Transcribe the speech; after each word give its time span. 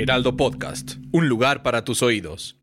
Heraldo 0.00 0.34
Podcast, 0.34 0.92
un 1.12 1.28
lugar 1.28 1.62
para 1.62 1.84
tus 1.84 2.02
oídos. 2.02 2.56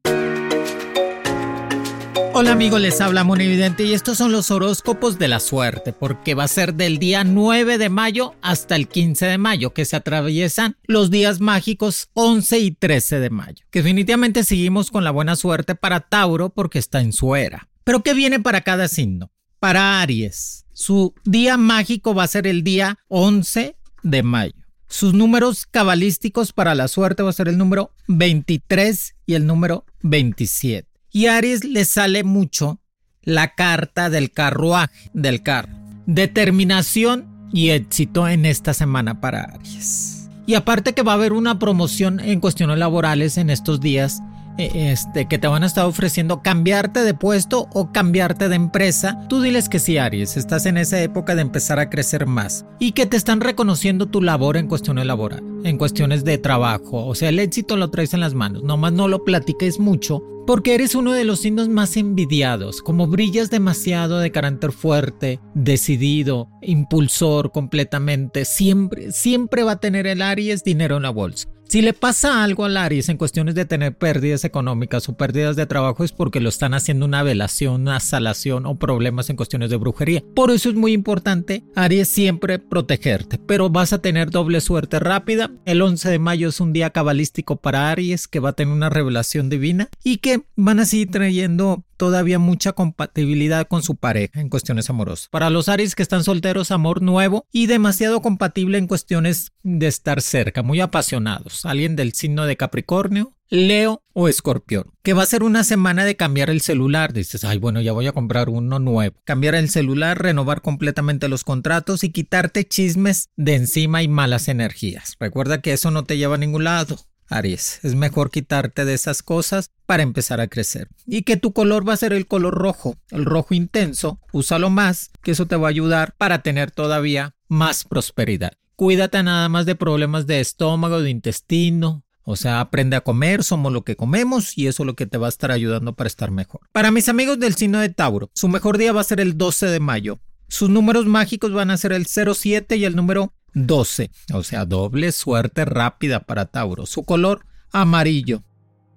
Hola 2.34 2.52
amigos, 2.52 2.82
les 2.82 3.00
habla 3.00 3.24
Monividente 3.24 3.84
y 3.84 3.94
estos 3.94 4.18
son 4.18 4.32
los 4.32 4.50
horóscopos 4.50 5.20
de 5.20 5.28
la 5.28 5.40
suerte, 5.40 5.94
porque 5.94 6.34
va 6.34 6.46
a 6.46 6.48
ser 6.48 6.74
del 6.74 6.98
día 6.98 7.24
9 7.24 7.78
de 7.78 7.90
mayo 7.90 8.34
hasta 8.42 8.76
el 8.76 8.88
15 8.88 9.28
de 9.28 9.38
mayo, 9.38 9.72
que 9.72 9.86
se 9.86 9.96
atraviesan 9.96 10.78
los 10.88 11.12
días 11.12 11.40
mágicos 11.40 12.10
11 12.14 12.58
y 12.58 12.72
13 12.72 13.20
de 13.20 13.30
mayo. 13.30 13.66
Que 13.70 13.84
definitivamente 13.84 14.44
seguimos 14.44 14.90
con 14.90 15.04
la 15.04 15.12
buena 15.12 15.36
suerte 15.36 15.76
para 15.76 16.00
Tauro 16.00 16.50
porque 16.50 16.80
está 16.80 17.02
en 17.02 17.14
su 17.14 17.36
era. 17.36 17.70
Pero 17.84 18.02
¿qué 18.02 18.16
viene 18.16 18.40
para 18.40 18.62
cada 18.62 18.88
signo? 18.88 19.32
Para 19.60 20.02
Aries, 20.02 20.66
su 20.74 21.14
día 21.24 21.56
mágico 21.58 22.16
va 22.16 22.24
a 22.24 22.28
ser 22.28 22.48
el 22.48 22.64
día 22.64 22.98
11 23.10 23.76
de 24.02 24.24
mayo. 24.24 24.57
Sus 24.88 25.14
números 25.14 25.66
cabalísticos 25.66 26.54
para 26.54 26.74
la 26.74 26.88
suerte 26.88 27.24
va 27.24 27.30
a 27.30 27.34
ser 27.34 27.50
el 27.50 27.58
número 27.58 27.92
23 28.08 29.16
y 29.26 29.34
el 29.34 29.46
número 29.46 29.86
27. 30.02 30.88
Y 31.12 31.28
a 31.28 31.38
Aries 31.38 31.64
le 31.64 31.84
sale 31.86 32.24
mucho 32.24 32.80
la 33.22 33.54
carta 33.56 34.10
del 34.10 34.32
carruaje, 34.32 35.10
del 35.14 35.44
carro. 35.44 35.74
Determinación 36.06 37.50
y 37.52 37.70
éxito 37.70 38.28
en 38.28 38.46
esta 38.46 38.74
semana 38.74 39.20
para 39.20 39.42
Aries. 39.42 40.30
Y 40.46 40.56
aparte 40.56 40.94
que 40.94 41.04
va 41.04 41.12
a 41.12 41.16
haber 41.16 41.34
una 41.34 41.60
promoción 41.60 42.22
en 42.22 42.40
cuestiones 42.40 42.78
laborales 42.78 43.38
en 43.38 43.50
estos 43.50 43.82
días 43.82 44.22
este, 44.58 45.28
que 45.28 45.38
te 45.38 45.48
van 45.48 45.64
a 45.64 45.68
estar 45.68 45.86
ofreciendo 45.86 46.42
cambiarte 46.42 47.04
de 47.04 47.14
puesto 47.14 47.68
o 47.74 47.92
cambiarte 47.92 48.50
de 48.50 48.56
empresa, 48.56 49.26
tú 49.30 49.42
diles 49.42 49.70
que 49.70 49.80
sí, 49.80 49.98
Aries, 49.98 50.38
estás 50.38 50.66
en 50.66 50.78
esa 50.78 51.02
época 51.02 51.36
de 51.36 51.42
empezar 51.42 51.80
a 51.80 51.90
crecer 51.90 52.26
más 52.26 52.66
y 52.80 52.92
que 52.92 53.06
te 53.06 53.18
están 53.18 53.42
reconociendo 53.42 54.08
tu 54.08 54.22
labor 54.22 54.58
en 54.58 54.68
cuestiones 54.68 55.06
laborales, 55.06 55.44
en 55.64 55.78
cuestiones 55.78 56.24
de 56.24 56.38
trabajo, 56.38 57.06
o 57.06 57.16
sea, 57.16 57.30
el 57.30 57.40
éxito 57.40 57.78
lo 57.78 57.90
traes 57.90 58.14
en 58.14 58.20
las 58.20 58.34
manos, 58.34 58.64
nomás 58.64 58.94
no 58.94 59.08
lo 59.08 59.24
platiques 59.24 59.80
mucho 59.80 60.24
porque 60.48 60.76
eres 60.76 60.96
uno 60.96 61.12
de 61.12 61.26
los 61.26 61.42
signos 61.42 61.68
más 61.68 61.98
envidiados, 61.98 62.82
como 62.82 63.06
brillas 63.08 63.50
demasiado 63.50 64.20
de 64.20 64.32
carácter 64.32 64.72
fuerte, 64.72 65.42
decidido, 65.54 66.50
impulsor 66.62 67.52
completamente, 67.52 68.46
siempre, 68.46 69.12
siempre 69.12 69.64
va 69.64 69.74
a 69.74 69.80
tener 69.82 70.08
el 70.08 70.22
Aries 70.22 70.64
dinero 70.64 70.96
en 70.96 71.04
la 71.04 71.10
bolsa. 71.10 71.50
Si 71.70 71.82
le 71.82 71.92
pasa 71.92 72.46
algo 72.46 72.64
al 72.64 72.78
Aries 72.78 73.10
en 73.10 73.18
cuestiones 73.18 73.54
de 73.54 73.66
tener 73.66 73.94
pérdidas 73.98 74.46
económicas 74.46 75.10
o 75.10 75.18
pérdidas 75.18 75.58
de 75.58 75.66
trabajo 75.66 76.06
es 76.06 76.14
porque 76.14 76.40
lo 76.40 76.48
están 76.48 76.74
haciendo 76.74 77.06
una 77.06 77.24
velación, 77.24 77.82
una 77.82 78.00
salación 78.00 78.66
o 78.66 78.80
problemas 78.80 79.30
en 79.30 79.36
cuestiones 79.36 79.70
de 79.70 79.76
brujería. 79.76 80.24
Por 80.34 80.50
eso 80.52 80.70
es 80.70 80.76
muy 80.76 80.94
importante, 80.94 81.66
Aries, 81.76 82.08
siempre 82.08 82.58
protegerte. 82.58 83.38
Pero 83.38 83.70
vas 83.70 83.92
a 83.92 84.02
tener 84.02 84.30
doble 84.30 84.62
suerte 84.62 85.00
rápida. 85.00 85.52
El 85.66 85.82
11 85.82 86.10
de 86.10 86.20
mayo 86.20 86.48
es 86.48 86.62
un 86.62 86.72
día 86.72 86.92
cabalístico 86.92 87.58
para 87.58 87.92
Aries 87.92 88.30
que 88.30 88.40
va 88.40 88.50
a 88.50 88.54
tener 88.54 88.74
una 88.74 88.90
revelación 88.90 89.50
divina 89.50 89.90
y 90.06 90.20
que 90.20 90.44
van 90.56 90.80
a 90.80 90.86
seguir 90.86 91.12
trayendo 91.12 91.84
todavía 91.98 92.40
mucha 92.40 92.74
compatibilidad 92.74 93.68
con 93.68 93.84
su 93.84 93.96
pareja 93.96 94.40
en 94.40 94.50
cuestiones 94.50 94.90
amorosas. 94.90 95.28
Para 95.30 95.50
los 95.50 95.68
Aries 95.68 95.96
que 95.96 96.04
están 96.04 96.24
solteros, 96.24 96.72
amor 96.72 97.02
nuevo 97.02 97.46
y 97.52 97.68
demasiado 97.68 98.22
compatible 98.22 98.78
en 98.78 98.88
cuestiones 98.88 99.52
de 99.64 99.88
estar 99.88 100.22
cerca, 100.22 100.64
muy 100.64 100.80
apasionados. 100.80 101.66
Alguien 101.66 101.96
del 101.96 102.14
signo 102.14 102.46
de 102.46 102.58
Capricornio, 102.58 103.34
Leo 103.50 104.04
o 104.14 104.28
Escorpión. 104.28 104.92
Que 105.04 105.14
va 105.14 105.24
a 105.24 105.28
ser 105.28 105.44
una 105.44 105.64
semana 105.64 106.06
de 106.06 106.16
cambiar 106.16 106.50
el 106.50 106.62
celular. 106.62 107.14
Dices, 107.14 107.44
ay, 107.44 107.58
bueno, 107.58 107.82
ya 107.82 107.94
voy 107.94 108.08
a 108.08 108.12
comprar 108.12 108.50
uno 108.50 108.80
nuevo. 108.80 109.16
Cambiar 109.24 109.56
el 109.56 109.70
celular, 109.70 110.22
renovar 110.22 110.62
completamente 110.62 111.28
los 111.28 111.44
contratos 111.44 112.04
y 112.04 112.10
quitarte 112.10 112.68
chismes 112.68 113.30
de 113.36 113.56
encima 113.56 114.04
y 114.04 114.08
malas 114.08 114.48
energías. 114.48 115.16
Recuerda 115.20 115.62
que 115.62 115.74
eso 115.74 115.92
no 115.92 116.04
te 116.04 116.18
lleva 116.18 116.36
a 116.36 116.40
ningún 116.40 116.66
lado. 116.66 116.98
Aries, 117.30 117.80
es 117.84 117.96
mejor 117.96 118.32
quitarte 118.32 118.86
de 118.86 118.94
esas 118.94 119.24
cosas 119.24 119.72
para 119.86 120.04
empezar 120.04 120.42
a 120.42 120.48
crecer. 120.48 120.88
Y 121.06 121.24
que 121.24 121.38
tu 121.38 121.54
color 121.54 121.88
va 121.88 121.94
a 121.94 121.98
ser 121.98 122.14
el 122.14 122.28
color 122.28 122.54
rojo, 122.54 122.96
el 123.10 123.26
rojo 123.26 123.54
intenso, 123.54 124.20
úsalo 124.32 124.70
más, 124.70 125.12
que 125.22 125.32
eso 125.32 125.46
te 125.46 125.56
va 125.56 125.68
a 125.68 125.70
ayudar 125.70 126.16
para 126.18 126.42
tener 126.42 126.72
todavía 126.72 127.36
más 127.48 127.84
prosperidad. 127.84 128.54
Cuídate 128.76 129.24
nada 129.24 129.50
más 129.50 129.66
de 129.66 129.76
problemas 129.76 130.28
de 130.28 130.40
estómago, 130.40 131.02
de 131.02 131.10
intestino, 131.10 132.04
o 132.30 132.36
sea, 132.36 132.60
aprende 132.60 132.98
a 132.98 133.02
comer, 133.02 133.42
somos 133.42 133.72
lo 133.72 133.86
que 133.86 133.96
comemos 133.96 134.58
y 134.58 134.68
eso 134.68 134.84
es 134.84 134.88
lo 134.88 134.96
que 134.96 135.06
te 135.06 135.18
va 135.18 135.28
a 135.28 135.30
estar 135.30 135.50
ayudando 135.50 135.96
para 135.96 136.10
estar 136.10 136.30
mejor. 136.30 136.60
Para 136.74 136.92
mis 136.92 137.08
amigos 137.08 137.40
del 137.40 137.56
signo 137.56 137.80
de 137.80 137.88
Tauro, 137.88 138.30
su 138.34 138.50
mejor 138.50 138.78
día 138.78 138.92
va 138.92 139.00
a 139.00 139.06
ser 139.06 139.22
el 139.22 139.38
12 139.38 139.68
de 139.68 139.80
mayo. 139.80 140.20
Sus 140.50 140.70
números 140.70 141.06
mágicos 141.06 141.54
van 141.54 141.72
a 141.72 141.78
ser 141.78 141.94
el 141.94 142.06
07 142.06 142.76
y 142.76 142.84
el 142.84 142.98
número 142.98 143.34
12, 143.66 144.12
o 144.34 144.44
sea, 144.44 144.66
doble 144.66 145.12
suerte 145.12 145.66
rápida 145.66 146.20
para 146.20 146.46
Tauro. 146.46 146.86
Su 146.86 147.04
color 147.04 147.46
amarillo, 147.72 148.44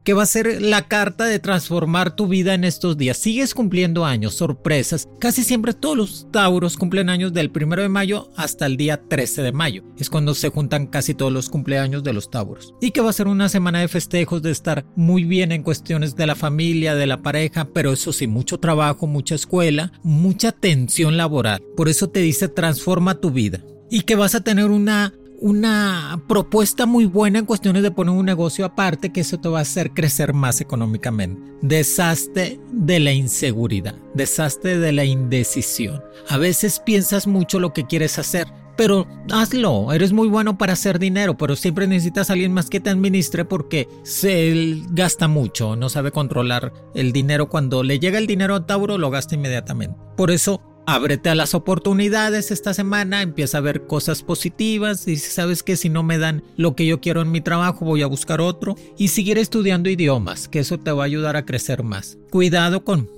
que 0.05 0.15
va 0.15 0.23
a 0.23 0.27
ser 0.27 0.61
la 0.63 0.89
carta 0.89 1.27
de 1.27 1.39
transformar 1.39 2.17
tu 2.17 2.27
vida 2.27 2.55
en 2.55 2.65
estos 2.65 2.97
días. 2.97 3.17
Sigues 3.17 3.55
cumpliendo 3.55 4.05
años, 4.05 4.35
sorpresas. 4.35 5.09
Casi 5.19 5.45
siempre 5.45 5.75
todos 5.75 5.97
los 5.97 6.27
Tauros 6.31 6.77
cumplen 6.77 7.11
años 7.11 7.33
del 7.33 7.51
1 7.55 7.77
de 7.77 7.89
mayo 7.89 8.31
hasta 8.37 8.67
el 8.67 8.77
día 8.77 9.01
13 9.09 9.43
de 9.43 9.53
mayo. 9.53 9.85
Es 9.99 10.11
cuando 10.11 10.35
se 10.35 10.49
juntan 10.49 10.87
casi 10.87 11.15
todos 11.15 11.33
los 11.33 11.51
cumpleaños 11.51 12.03
de 12.03 12.13
los 12.13 12.31
Tauros. 12.31 12.75
Y 12.81 12.91
que 12.91 13.01
va 13.01 13.11
a 13.11 13.15
ser 13.15 13.29
una 13.29 13.49
semana 13.49 13.81
de 13.81 13.89
festejos, 13.89 14.43
de 14.43 14.51
estar 14.51 14.85
muy 14.97 15.25
bien 15.25 15.53
en 15.53 15.63
cuestiones 15.63 16.17
de 16.17 16.27
la 16.27 16.35
familia, 16.35 16.95
de 16.95 17.07
la 17.07 17.23
pareja, 17.23 17.67
pero 17.73 17.93
eso 17.93 18.13
sí, 18.13 18.27
mucho 18.27 18.59
trabajo, 18.59 19.07
mucha 19.07 19.35
escuela, 19.35 19.93
mucha 20.03 20.53
tensión 20.53 21.17
laboral. 21.17 21.63
Por 21.77 21.89
eso 21.89 22.09
te 22.09 22.21
dice 22.21 22.49
transforma 22.49 23.21
tu 23.21 23.31
vida 23.31 23.61
y 23.91 24.03
que 24.03 24.15
vas 24.15 24.35
a 24.35 24.41
tener 24.41 24.67
una, 24.67 25.13
una 25.41 26.23
propuesta 26.29 26.87
muy 26.87 27.07
buena 27.07 27.41
en 27.41 27.47
cuestiones 27.47 27.83
de 27.83 27.91
poner 27.91 28.15
un 28.15 28.25
negocio 28.25 28.65
aparte 28.65 29.13
que 29.13 29.21
eso 29.21 29.39
te 29.39 29.49
va 29.49 29.59
a 29.59 29.63
hacer 29.63 29.93
crecer 29.93 30.33
más 30.33 30.61
económicamente. 30.61 31.53
Desastre 31.61 32.61
de 32.73 33.01
la 33.01 33.13
inseguridad, 33.13 33.97
desastre 34.15 34.79
de 34.79 34.93
la 34.93 35.05
indecisión. 35.05 36.03
A 36.29 36.39
veces 36.39 36.81
piensas 36.81 37.27
mucho 37.27 37.59
lo 37.59 37.73
que 37.73 37.87
quieres 37.87 38.19
hacer, 38.19 38.47
pero 38.77 39.07
hazlo. 39.31 39.93
Eres 39.93 40.13
muy 40.13 40.29
bueno 40.29 40.57
para 40.57 40.73
hacer 40.75 40.99
dinero, 40.99 41.37
pero 41.37 41.57
siempre 41.57 41.87
necesitas 41.87 42.31
a 42.31 42.35
alguien 42.35 42.55
más 42.55 42.71
que 42.71 42.81
te 42.81 42.91
administre 42.91 43.45
porque 43.45 43.89
se 44.05 44.83
gasta 44.91 45.29
mucho, 45.29 45.77
no 45.77 45.89
sabe 45.89 46.13
controlar 46.13 46.73
el 46.95 47.13
dinero. 47.13 47.49
Cuando 47.49 47.83
le 47.83 47.99
llega 47.99 48.19
el 48.19 48.27
dinero 48.27 48.55
a 48.55 48.67
Tauro, 48.67 48.99
lo 48.99 49.11
gasta 49.11 49.35
inmediatamente. 49.35 49.99
Por 50.17 50.31
eso 50.31 50.63
ábrete 50.87 51.29
a 51.29 51.35
las 51.35 51.55
oportunidades 51.55 52.51
esta 52.51 52.75
semana, 52.75 53.23
empieza 53.23 53.59
a 53.59 53.63
ver 53.63 53.87
cosas 53.87 54.23
positivas, 54.23 55.07
y 55.09 55.17
sabes 55.17 55.63
que 55.63 55.77
si 55.77 55.89
no 55.89 56.03
me 56.03 56.19
dan 56.19 56.43
lo 56.57 56.75
que 56.75 56.87
yo 56.87 57.01
quiero 57.01 57.23
en 57.23 57.31
mi 57.31 57.41
trabajo, 57.41 57.85
voy 57.85 58.03
a 58.03 58.07
buscar 58.07 58.41
otro 58.41 58.77
y 58.99 59.09
seguir 59.09 59.39
estudiando 59.39 59.91
idiomas, 59.91 60.49
que 60.49 60.61
eso 60.61 60.79
te 60.79 60.93
va 60.93 61.03
a 61.03 61.07
ayudar 61.07 61.37
a 61.37 61.45
crecer 61.45 61.83
más. 61.83 62.19
Cuidado 62.31 62.85
con 62.85 63.09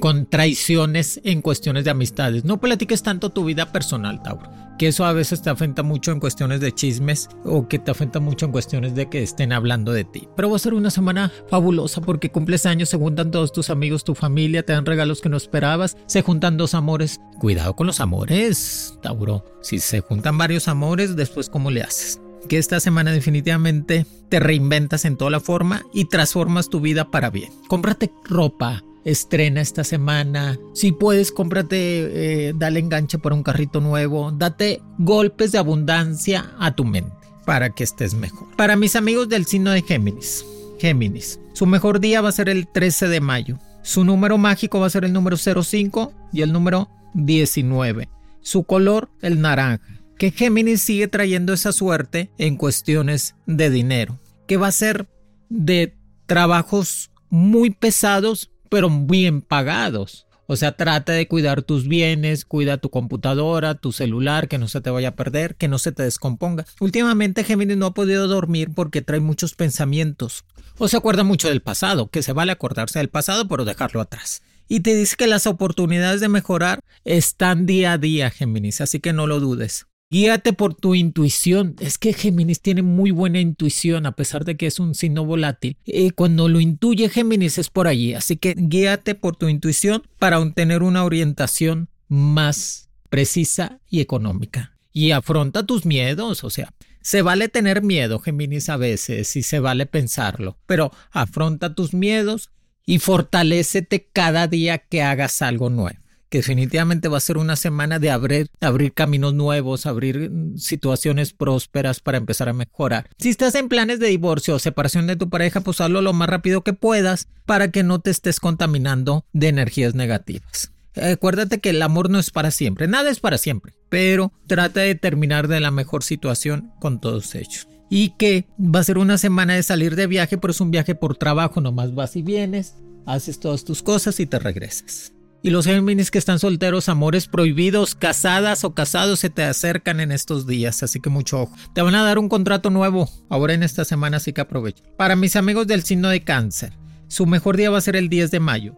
con 0.00 0.26
traiciones 0.26 1.20
en 1.24 1.40
cuestiones 1.42 1.84
de 1.84 1.90
amistades. 1.90 2.44
No 2.44 2.60
platiques 2.60 3.02
tanto 3.02 3.30
tu 3.30 3.44
vida 3.44 3.72
personal, 3.72 4.22
Tauro. 4.22 4.65
Que 4.78 4.88
eso 4.88 5.04
a 5.04 5.12
veces 5.12 5.42
te 5.42 5.50
afecta 5.50 5.82
mucho 5.82 6.12
en 6.12 6.20
cuestiones 6.20 6.60
de 6.60 6.72
chismes 6.72 7.28
o 7.44 7.68
que 7.68 7.78
te 7.78 7.90
afecta 7.90 8.20
mucho 8.20 8.46
en 8.46 8.52
cuestiones 8.52 8.94
de 8.94 9.08
que 9.08 9.22
estén 9.22 9.52
hablando 9.52 9.92
de 9.92 10.04
ti. 10.04 10.28
Pero 10.36 10.50
va 10.50 10.56
a 10.56 10.60
ser 10.60 10.74
una 10.74 10.90
semana 10.90 11.32
fabulosa 11.48 12.00
porque 12.00 12.30
cumples 12.30 12.66
años, 12.66 12.88
se 12.88 12.98
juntan 12.98 13.30
todos 13.30 13.52
tus 13.52 13.70
amigos, 13.70 14.04
tu 14.04 14.14
familia, 14.14 14.64
te 14.64 14.72
dan 14.72 14.86
regalos 14.86 15.20
que 15.20 15.28
no 15.28 15.36
esperabas, 15.36 15.96
se 16.06 16.22
juntan 16.22 16.56
dos 16.56 16.74
amores. 16.74 17.20
Cuidado 17.38 17.74
con 17.74 17.86
los 17.86 18.00
amores, 18.00 18.98
Tauro. 19.02 19.44
Si 19.62 19.78
se 19.78 20.00
juntan 20.00 20.38
varios 20.38 20.68
amores, 20.68 21.16
después 21.16 21.48
¿cómo 21.48 21.70
le 21.70 21.82
haces? 21.82 22.20
que 22.46 22.58
esta 22.58 22.80
semana 22.80 23.12
definitivamente 23.12 24.06
te 24.28 24.40
reinventas 24.40 25.04
en 25.04 25.16
toda 25.16 25.30
la 25.30 25.40
forma 25.40 25.82
y 25.92 26.06
transformas 26.06 26.68
tu 26.68 26.80
vida 26.80 27.10
para 27.10 27.30
bien. 27.30 27.50
Cómprate 27.68 28.12
ropa, 28.24 28.82
estrena 29.06 29.60
esta 29.60 29.84
semana. 29.84 30.58
Si 30.74 30.92
puedes, 30.92 31.32
cómprate, 31.32 32.48
eh, 32.48 32.52
dale 32.54 32.80
enganche 32.80 33.18
por 33.18 33.32
un 33.32 33.42
carrito 33.42 33.80
nuevo. 33.80 34.32
Date 34.32 34.82
golpes 34.98 35.52
de 35.52 35.58
abundancia 35.58 36.52
a 36.58 36.74
tu 36.74 36.84
mente 36.84 37.14
para 37.46 37.70
que 37.70 37.84
estés 37.84 38.14
mejor. 38.14 38.48
Para 38.56 38.76
mis 38.76 38.96
amigos 38.96 39.28
del 39.28 39.46
signo 39.46 39.70
de 39.70 39.82
Géminis. 39.82 40.44
Géminis. 40.78 41.40
Su 41.54 41.64
mejor 41.66 42.00
día 42.00 42.20
va 42.20 42.28
a 42.28 42.32
ser 42.32 42.48
el 42.48 42.66
13 42.66 43.08
de 43.08 43.20
mayo. 43.20 43.58
Su 43.82 44.04
número 44.04 44.36
mágico 44.36 44.80
va 44.80 44.88
a 44.88 44.90
ser 44.90 45.04
el 45.04 45.12
número 45.12 45.36
05 45.36 46.12
y 46.32 46.42
el 46.42 46.52
número 46.52 46.90
19. 47.14 48.08
Su 48.42 48.64
color, 48.64 49.08
el 49.22 49.40
naranja. 49.40 49.80
que 50.18 50.32
Géminis 50.32 50.82
sigue 50.82 51.08
trayendo 51.08 51.52
esa 51.52 51.72
suerte 51.72 52.30
en 52.38 52.56
cuestiones 52.56 53.36
de 53.46 53.70
dinero, 53.70 54.18
que 54.46 54.56
va 54.56 54.68
a 54.68 54.72
ser 54.72 55.06
de 55.48 55.94
trabajos 56.26 57.10
muy 57.28 57.70
pesados, 57.70 58.50
pero 58.68 58.90
bien 58.90 59.40
pagados. 59.42 60.26
O 60.48 60.54
sea, 60.54 60.72
trata 60.72 61.12
de 61.12 61.26
cuidar 61.26 61.62
tus 61.62 61.88
bienes, 61.88 62.44
cuida 62.44 62.78
tu 62.78 62.88
computadora, 62.88 63.74
tu 63.74 63.90
celular, 63.90 64.46
que 64.46 64.58
no 64.58 64.68
se 64.68 64.80
te 64.80 64.90
vaya 64.90 65.08
a 65.08 65.16
perder, 65.16 65.56
que 65.56 65.66
no 65.66 65.78
se 65.78 65.90
te 65.90 66.04
descomponga. 66.04 66.64
Últimamente 66.78 67.42
Géminis 67.42 67.76
no 67.76 67.86
ha 67.86 67.94
podido 67.94 68.28
dormir 68.28 68.70
porque 68.72 69.02
trae 69.02 69.18
muchos 69.18 69.54
pensamientos. 69.54 70.44
O 70.78 70.86
se 70.86 70.96
acuerda 70.96 71.24
mucho 71.24 71.48
del 71.48 71.62
pasado, 71.62 72.08
que 72.08 72.22
se 72.22 72.32
vale 72.32 72.52
acordarse 72.52 73.00
del 73.00 73.08
pasado, 73.08 73.48
pero 73.48 73.64
dejarlo 73.64 74.00
atrás. 74.00 74.42
Y 74.68 74.80
te 74.80 74.94
dice 74.94 75.16
que 75.16 75.26
las 75.26 75.46
oportunidades 75.46 76.20
de 76.20 76.28
mejorar 76.28 76.80
están 77.04 77.66
día 77.66 77.92
a 77.92 77.98
día, 77.98 78.30
Géminis, 78.30 78.80
así 78.80 79.00
que 79.00 79.12
no 79.12 79.26
lo 79.26 79.40
dudes. 79.40 79.86
Guíate 80.08 80.52
por 80.52 80.74
tu 80.74 80.94
intuición. 80.94 81.74
Es 81.80 81.98
que 81.98 82.12
Géminis 82.12 82.60
tiene 82.60 82.82
muy 82.82 83.10
buena 83.10 83.40
intuición 83.40 84.06
a 84.06 84.12
pesar 84.12 84.44
de 84.44 84.56
que 84.56 84.66
es 84.66 84.78
un 84.78 84.94
signo 84.94 85.24
volátil. 85.24 85.76
Y 85.84 86.10
cuando 86.10 86.48
lo 86.48 86.60
intuye 86.60 87.08
Géminis 87.08 87.58
es 87.58 87.70
por 87.70 87.88
allí. 87.88 88.14
Así 88.14 88.36
que 88.36 88.54
guíate 88.56 89.16
por 89.16 89.36
tu 89.36 89.48
intuición 89.48 90.04
para 90.18 90.48
tener 90.52 90.84
una 90.84 91.04
orientación 91.04 91.88
más 92.08 92.88
precisa 93.10 93.80
y 93.90 94.00
económica. 94.00 94.76
Y 94.92 95.10
afronta 95.10 95.66
tus 95.66 95.84
miedos. 95.84 96.44
O 96.44 96.50
sea, 96.50 96.72
se 97.00 97.22
vale 97.22 97.48
tener 97.48 97.82
miedo, 97.82 98.20
Géminis, 98.20 98.68
a 98.68 98.76
veces 98.76 99.34
y 99.34 99.42
se 99.42 99.58
vale 99.58 99.86
pensarlo. 99.86 100.56
Pero 100.66 100.92
afronta 101.10 101.74
tus 101.74 101.94
miedos 101.94 102.50
y 102.84 103.00
fortalécete 103.00 104.08
cada 104.12 104.46
día 104.46 104.78
que 104.78 105.02
hagas 105.02 105.42
algo 105.42 105.68
nuevo 105.68 106.05
definitivamente 106.36 107.08
va 107.08 107.18
a 107.18 107.20
ser 107.20 107.38
una 107.38 107.56
semana 107.56 107.98
de 107.98 108.10
abrir, 108.10 108.48
abrir 108.60 108.92
caminos 108.92 109.34
nuevos, 109.34 109.86
abrir 109.86 110.30
mm, 110.30 110.58
situaciones 110.58 111.32
prósperas 111.32 112.00
para 112.00 112.18
empezar 112.18 112.48
a 112.48 112.52
mejorar. 112.52 113.10
Si 113.18 113.28
estás 113.28 113.54
en 113.54 113.68
planes 113.68 114.00
de 114.00 114.08
divorcio 114.08 114.54
o 114.54 114.58
separación 114.58 115.06
de 115.06 115.16
tu 115.16 115.28
pareja, 115.28 115.60
pues 115.60 115.80
hazlo 115.80 116.00
lo 116.00 116.12
más 116.12 116.28
rápido 116.28 116.62
que 116.62 116.72
puedas 116.72 117.28
para 117.44 117.70
que 117.70 117.82
no 117.82 118.00
te 118.00 118.10
estés 118.10 118.40
contaminando 118.40 119.24
de 119.32 119.48
energías 119.48 119.94
negativas. 119.94 120.72
Acuérdate 120.96 121.60
que 121.60 121.70
el 121.70 121.82
amor 121.82 122.08
no 122.08 122.18
es 122.18 122.30
para 122.30 122.50
siempre, 122.50 122.88
nada 122.88 123.10
es 123.10 123.20
para 123.20 123.36
siempre, 123.36 123.74
pero 123.88 124.32
trata 124.46 124.80
de 124.80 124.94
terminar 124.94 125.46
de 125.46 125.60
la 125.60 125.70
mejor 125.70 126.02
situación 126.02 126.72
con 126.80 127.00
todos 127.00 127.34
ellos. 127.34 127.68
Y 127.90 128.10
que 128.10 128.46
va 128.58 128.80
a 128.80 128.84
ser 128.84 128.98
una 128.98 129.18
semana 129.18 129.54
de 129.54 129.62
salir 129.62 129.94
de 129.94 130.06
viaje, 130.06 130.38
pero 130.38 130.50
es 130.50 130.60
un 130.60 130.70
viaje 130.70 130.94
por 130.94 131.16
trabajo, 131.16 131.60
nomás 131.60 131.94
vas 131.94 132.16
y 132.16 132.22
vienes, 132.22 132.74
haces 133.04 133.38
todas 133.38 133.64
tus 133.64 133.82
cosas 133.82 134.18
y 134.20 134.26
te 134.26 134.38
regresas. 134.38 135.12
Y 135.42 135.50
los 135.50 135.66
Géminis 135.66 136.10
que 136.10 136.18
están 136.18 136.38
solteros, 136.38 136.88
amores 136.88 137.28
prohibidos, 137.28 137.94
casadas 137.94 138.64
o 138.64 138.74
casados 138.74 139.20
se 139.20 139.30
te 139.30 139.44
acercan 139.44 140.00
en 140.00 140.10
estos 140.10 140.46
días, 140.46 140.82
así 140.82 141.00
que 141.00 141.10
mucho 141.10 141.42
ojo. 141.42 141.56
Te 141.74 141.82
van 141.82 141.94
a 141.94 142.02
dar 142.02 142.18
un 142.18 142.28
contrato 142.28 142.70
nuevo 142.70 143.08
ahora 143.28 143.54
en 143.54 143.62
esta 143.62 143.84
semana, 143.84 144.16
así 144.16 144.32
que 144.32 144.40
aprovecha. 144.40 144.82
Para 144.96 145.14
mis 145.14 145.36
amigos 145.36 145.66
del 145.66 145.84
signo 145.84 146.08
de 146.08 146.24
cáncer, 146.24 146.72
su 147.08 147.26
mejor 147.26 147.56
día 147.56 147.70
va 147.70 147.78
a 147.78 147.82
ser 147.82 147.96
el 147.96 148.08
10 148.08 148.30
de 148.30 148.40
mayo. 148.40 148.76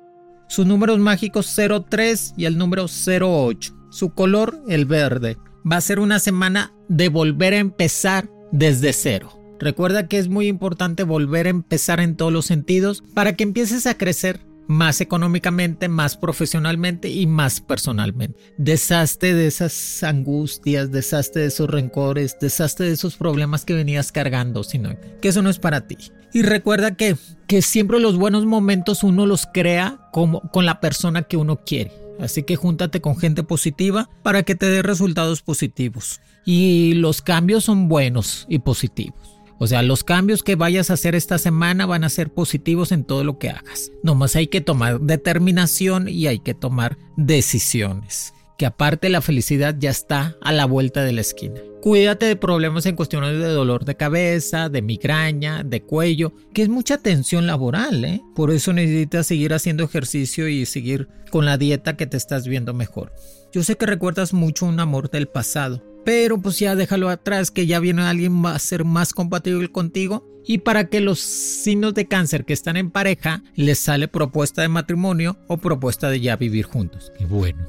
Sus 0.49 0.67
números 0.67 0.99
mágicos 0.99 1.55
03 1.89 2.35
y 2.37 2.45
el 2.45 2.59
número 2.59 2.87
08. 2.87 3.75
Su 3.91 4.11
color, 4.11 4.63
el 4.69 4.85
verde. 4.85 5.39
Va 5.71 5.77
a 5.77 5.83
ser 5.83 5.99
una 5.99 6.19
semana 6.19 6.73
de 6.89 7.09
volver 7.09 7.55
a 7.55 7.59
empezar 7.59 8.29
desde 8.53 8.93
cero. 8.93 9.39
Recuerda 9.59 10.07
que 10.07 10.19
es 10.19 10.29
muy 10.29 10.47
importante 10.47 11.03
volver 11.03 11.47
a 11.47 11.51
empezar 11.51 12.01
en 12.01 12.17
todos 12.17 12.33
los 12.33 12.47
sentidos 12.47 13.03
para 13.15 13.35
que 13.35 13.43
empieces 13.43 13.87
a 13.87 13.97
crecer 13.97 14.41
más 14.69 15.01
económicamente, 15.01 15.89
más 15.89 16.17
profesionalmente 16.17 17.09
y 17.09 17.27
más 17.27 17.61
personalmente. 17.61 18.39
Deshazte 18.59 19.35
de 19.35 19.49
esas 19.49 20.03
angustias, 20.05 20.93
deshazte 20.93 21.41
de 21.41 21.47
esos 21.47 21.69
rencores, 21.69 22.37
deshazte 22.41 22.85
de 22.85 22.93
esos 22.93 23.17
problemas 23.17 23.65
que 23.65 23.75
venías 23.75 24.13
cargando, 24.13 24.63
sino 24.63 24.95
que 25.21 25.29
eso 25.29 25.43
no 25.43 25.51
es 25.51 25.59
para 25.59 25.87
ti. 25.89 25.97
Y 26.33 26.43
recuerda 26.43 26.95
que, 26.95 27.17
que 27.47 27.63
siempre 27.63 27.99
los 27.99 28.17
buenos 28.17 28.45
momentos 28.45 29.03
uno 29.03 29.27
los 29.27 29.47
crea 29.47 29.99
como, 30.13 30.43
con 30.53 30.67
la 30.67 30.81
persona 30.81 31.23
que 31.23 31.39
uno 31.39 31.57
quiere. 31.65 31.91
Así 32.21 32.43
que 32.43 32.57
júntate 32.57 33.01
con 33.01 33.17
gente 33.17 33.45
positiva 33.45 34.11
para 34.23 34.43
que 34.43 34.55
te 34.55 34.69
dé 34.69 34.83
resultados 34.83 35.41
positivos. 35.41 36.21
Y 36.45 36.95
los 36.95 37.23
cambios 37.23 37.65
son 37.65 37.89
buenos 37.89 38.45
y 38.49 38.59
positivos. 38.59 39.38
O 39.59 39.67
sea, 39.67 39.83
los 39.83 40.05
cambios 40.05 40.43
que 40.43 40.57
vayas 40.57 40.91
a 40.91 40.95
hacer 40.95 41.15
esta 41.15 41.39
semana 41.39 41.85
van 41.85 42.05
a 42.05 42.09
ser 42.09 42.31
positivos 42.31 42.93
en 42.93 43.05
todo 43.05 43.25
lo 43.25 43.39
que 43.39 43.51
hagas. 43.51 43.91
Nomás 44.03 44.37
hay 44.37 44.47
que 44.47 44.61
tomar 44.61 45.01
determinación 45.01 46.09
y 46.09 46.29
hay 46.29 46.39
que 46.39 46.55
tomar 46.55 46.97
decisiones. 47.17 48.35
Que 48.57 48.67
aparte 48.67 49.09
la 49.09 49.21
felicidad 49.21 49.77
ya 49.79 49.91
está 49.91 50.37
a 50.43 50.53
la 50.53 50.65
vuelta 50.65 51.05
de 51.05 51.13
la 51.13 51.21
esquina. 51.21 51.61
Cuídate 51.81 52.27
de 52.27 52.35
problemas 52.35 52.87
en 52.87 52.97
cuestiones 52.97 53.39
de 53.39 53.49
dolor 53.49 53.85
de 53.85 53.97
cabeza, 53.97 54.69
de 54.69 54.83
migraña, 54.83 55.63
de 55.63 55.83
cuello, 55.83 56.33
que 56.53 56.63
es 56.63 56.69
mucha 56.69 56.99
tensión 56.99 57.47
laboral, 57.47 58.05
¿eh? 58.05 58.21
Por 58.35 58.51
eso 58.51 58.73
necesitas 58.73 59.29
seguir 59.29 59.55
haciendo 59.55 59.85
ejercicio 59.85 60.49
y 60.49 60.67
seguir 60.67 61.09
con 61.31 61.45
la 61.45 61.57
dieta 61.57 61.97
que 61.97 62.09
te 62.09 62.17
estás 62.17 62.49
viendo 62.49 62.75
mejor. 62.75 63.13
Yo 63.53 63.63
sé 63.63 63.77
que 63.77 63.87
recuerdas 63.87 64.35
mucho 64.35 64.67
un 64.67 64.79
amor 64.79 65.11
del 65.11 65.27
pasado, 65.27 65.83
pero 66.05 66.39
pues 66.41 66.59
ya 66.59 66.77
déjalo 66.77 67.09
atrás 67.09 67.51
que 67.51 67.67
ya 67.67 67.81
viene 67.81 68.03
alguien 68.03 68.45
va 68.45 68.55
a 68.55 68.59
ser 68.59 68.85
más 68.85 69.15
compatible 69.15 69.73
contigo 69.73 70.27
y 70.47 70.59
para 70.59 70.89
que 70.89 71.01
los 71.01 71.21
signos 71.21 71.95
de 71.95 72.07
cáncer 72.07 72.45
que 72.45 72.53
están 72.53 72.77
en 72.77 72.91
pareja 72.91 73.43
les 73.55 73.79
sale 73.79 74.09
propuesta 74.09 74.63
de 74.63 74.69
matrimonio 74.69 75.39
o 75.47 75.57
propuesta 75.59 76.11
de 76.11 76.21
ya 76.21 76.37
vivir 76.37 76.65
juntos. 76.65 77.13
Qué 77.19 77.25
bueno. 77.25 77.67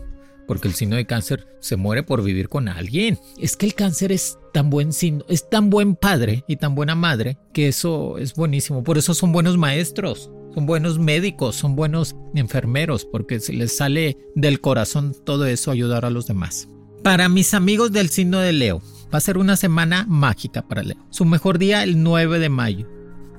Porque 0.48 0.68
el 0.68 0.74
signo 0.74 0.96
de 0.96 1.06
cáncer 1.06 1.48
se 1.60 1.76
muere 1.76 2.04
por 2.04 2.24
vivir 2.24 2.50
con 2.50 2.70
alguien. 2.70 3.20
Es 3.38 3.56
que 3.56 3.68
el 3.68 3.76
cáncer 3.76 4.12
es 4.12 4.40
tan 4.52 4.70
buen 4.70 4.94
signo, 4.94 5.24
es 5.30 5.50
tan 5.50 5.70
buen 5.70 5.96
padre 5.96 6.44
y 6.48 6.56
tan 6.56 6.74
buena 6.74 6.96
madre 6.96 7.38
que 7.54 7.68
eso 7.68 8.18
es 8.18 8.34
buenísimo. 8.34 8.84
Por 8.84 8.98
eso 8.98 9.14
son 9.14 9.32
buenos 9.32 9.58
maestros, 9.58 10.32
son 10.54 10.66
buenos 10.66 11.00
médicos, 11.00 11.56
son 11.56 11.76
buenos 11.76 12.16
enfermeros, 12.34 13.06
porque 13.06 13.40
se 13.40 13.54
les 13.54 13.76
sale 13.76 14.18
del 14.36 14.62
corazón 14.62 15.16
todo 15.26 15.46
eso 15.46 15.72
ayudar 15.72 16.06
a 16.06 16.10
los 16.10 16.28
demás. 16.28 16.68
Para 17.04 17.30
mis 17.30 17.54
amigos 17.54 17.92
del 17.92 18.10
signo 18.10 18.40
de 18.40 18.54
Leo, 18.54 18.82
va 19.14 19.18
a 19.18 19.22
ser 19.22 19.38
una 19.38 19.56
semana 19.56 20.06
mágica 20.08 20.68
para 20.68 20.84
Leo. 20.84 20.98
Su 21.10 21.26
mejor 21.26 21.60
día 21.60 21.84
el 21.84 22.04
9 22.04 22.40
de 22.40 22.50
mayo. 22.50 22.88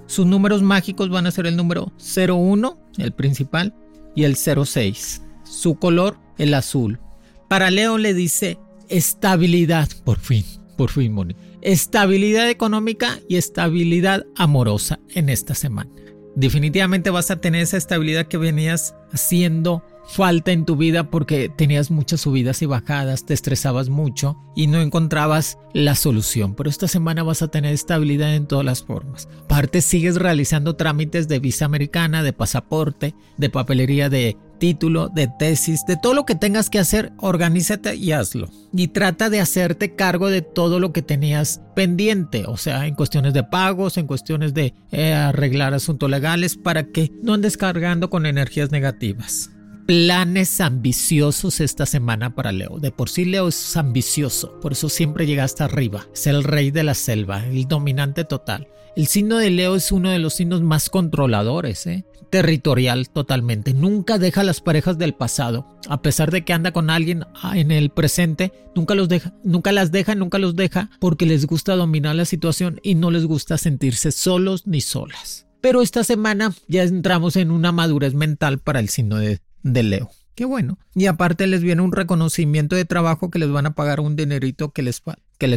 Sus 0.07 0.27
números 0.27 0.63
mágicos 0.63 1.09
van 1.09 1.27
a 1.27 1.31
ser 1.31 1.47
el 1.47 1.57
número 1.57 1.93
01, 1.99 2.79
el 2.99 3.13
principal, 3.13 3.75
y 4.15 4.25
el 4.25 4.37
06. 4.37 5.23
Su 5.45 5.77
color, 5.77 6.17
el 6.39 6.55
azul. 6.55 6.99
Para 7.49 7.71
Leo 7.71 7.99
le 7.99 8.15
dice 8.15 8.59
estabilidad, 8.89 9.89
por 10.05 10.19
fin, 10.19 10.45
por 10.77 10.91
fin, 10.91 11.13
Moni. 11.13 11.37
Estabilidad 11.63 12.49
económica 12.49 13.19
y 13.29 13.37
estabilidad 13.37 14.25
amorosa 14.37 14.99
en 15.11 15.29
esta 15.29 15.55
semana. 15.55 15.91
Definitivamente 16.35 17.11
vas 17.11 17.31
a 17.31 17.37
tener 17.37 17.63
esa 17.63 17.77
estabilidad 17.77 18.27
que 18.27 18.39
venías 18.39 18.95
haciendo 19.13 19.83
falta 20.07 20.53
en 20.53 20.65
tu 20.65 20.77
vida 20.77 21.11
porque 21.11 21.49
tenías 21.49 21.91
muchas 21.91 22.21
subidas 22.23 22.63
y 22.63 22.67
bajadas, 22.67 23.25
te 23.27 23.35
estresabas 23.35 23.89
mucho 23.89 24.37
y 24.57 24.67
no 24.67 24.81
encontrabas 24.81 25.59
la 25.73 25.95
solución. 25.95 26.55
Pero 26.55 26.69
esta 26.71 26.89
semana 26.89 27.23
vas 27.23 27.43
a 27.43 27.49
tener 27.49 27.73
estabilidad 27.73 28.35
en 28.35 28.47
todas 28.47 28.65
las 28.65 28.83
formas. 28.83 29.29
Aparte 29.45 29.81
sigues 29.83 30.17
realizando 30.17 30.77
trámites 30.77 31.29
de 31.29 31.39
visa 31.39 31.65
americana, 31.65 32.23
de 32.23 32.33
pasaporte, 32.33 33.15
de 33.37 33.51
papelería 33.51 34.09
de 34.09 34.37
título, 34.59 35.09
de 35.09 35.27
tesis, 35.39 35.87
de 35.87 35.97
todo 35.97 36.13
lo 36.13 36.27
que 36.27 36.35
tengas 36.35 36.69
que 36.69 36.79
hacer, 36.79 37.13
organízate 37.17 37.97
y 37.97 38.13
hazlo. 38.13 38.51
Y 38.73 38.89
trata 38.89 39.31
de 39.31 39.41
hacerte 39.41 39.95
cargo 39.95 40.29
de 40.29 40.43
todo 40.43 40.79
lo 40.79 40.93
que 40.93 41.03
tenías 41.03 41.63
pendiente, 41.75 42.45
o 42.47 42.57
sea, 42.57 42.87
en 42.87 42.95
cuestiones 42.95 43.33
de 43.33 43.43
pagos, 43.43 43.97
en 43.97 44.07
cuestiones 44.07 44.53
de 44.53 44.75
eh, 44.93 45.15
arreglar 45.15 45.73
asuntos 45.73 46.11
legales, 46.11 46.57
para 46.57 46.85
que 46.85 47.11
no 47.23 47.35
andes 47.35 47.57
cargando 47.57 48.11
con 48.11 48.27
energías 48.27 48.71
negativas 48.71 49.51
planes 49.91 50.61
ambiciosos 50.61 51.59
esta 51.59 51.85
semana 51.85 52.37
para 52.37 52.53
Leo. 52.53 52.79
De 52.79 52.93
por 52.93 53.11
sí 53.11 53.25
Leo 53.25 53.49
es 53.49 53.77
ambicioso, 53.77 54.61
por 54.61 54.71
eso 54.71 54.89
siempre 54.89 55.27
llega 55.27 55.43
hasta 55.43 55.65
arriba. 55.65 56.07
Es 56.15 56.29
el 56.29 56.45
rey 56.45 56.71
de 56.71 56.85
la 56.85 56.95
selva, 56.95 57.45
el 57.45 57.67
dominante 57.67 58.25
total. 58.25 58.69
El 58.95 59.09
signo 59.09 59.39
de 59.39 59.51
Leo 59.51 59.75
es 59.75 59.91
uno 59.91 60.11
de 60.11 60.21
los 60.21 60.35
signos 60.35 60.61
más 60.61 60.91
controladores, 60.91 61.89
¿eh? 61.89 62.05
territorial 62.31 63.11
totalmente. 63.11 63.75
Nunca 63.75 64.19
deja 64.19 64.45
las 64.45 64.61
parejas 64.61 64.97
del 64.97 65.13
pasado. 65.13 65.67
A 65.89 66.03
pesar 66.03 66.31
de 66.31 66.45
que 66.45 66.53
anda 66.53 66.71
con 66.71 66.89
alguien 66.89 67.25
ah, 67.43 67.59
en 67.59 67.73
el 67.73 67.91
presente, 67.91 68.53
nunca 68.77 68.95
los 68.95 69.09
deja, 69.09 69.35
nunca 69.43 69.73
las 69.73 69.91
deja, 69.91 70.15
nunca 70.15 70.39
los 70.39 70.55
deja 70.55 70.89
porque 71.01 71.27
les 71.27 71.47
gusta 71.47 71.75
dominar 71.75 72.15
la 72.15 72.27
situación 72.27 72.79
y 72.85 72.95
no 72.95 73.11
les 73.11 73.25
gusta 73.25 73.59
sentirse 73.59 74.13
solos 74.13 74.69
ni 74.69 74.83
solas. 74.83 75.49
Pero 75.61 75.83
esta 75.83 76.05
semana 76.05 76.55
ya 76.69 76.85
entramos 76.85 77.35
en 77.35 77.51
una 77.51 77.73
madurez 77.73 78.15
mental 78.15 78.61
para 78.61 78.79
el 78.79 78.89
signo 78.89 79.17
de, 79.17 79.41
de 79.63 79.83
Leo. 79.83 80.11
Qué 80.35 80.45
bueno. 80.45 80.79
Y 80.95 81.07
aparte 81.07 81.47
les 81.47 81.63
viene 81.63 81.83
un 81.83 81.93
reconocimiento 81.93 82.77
de 82.77 82.85
trabajo 82.85 83.31
que 83.31 83.39
les 83.39 83.51
van 83.51 83.67
a 83.67 83.75
pagar 83.75 84.01
un 84.01 84.17
dinerito 84.17 84.73
que 84.73 84.83
les, 84.83 85.03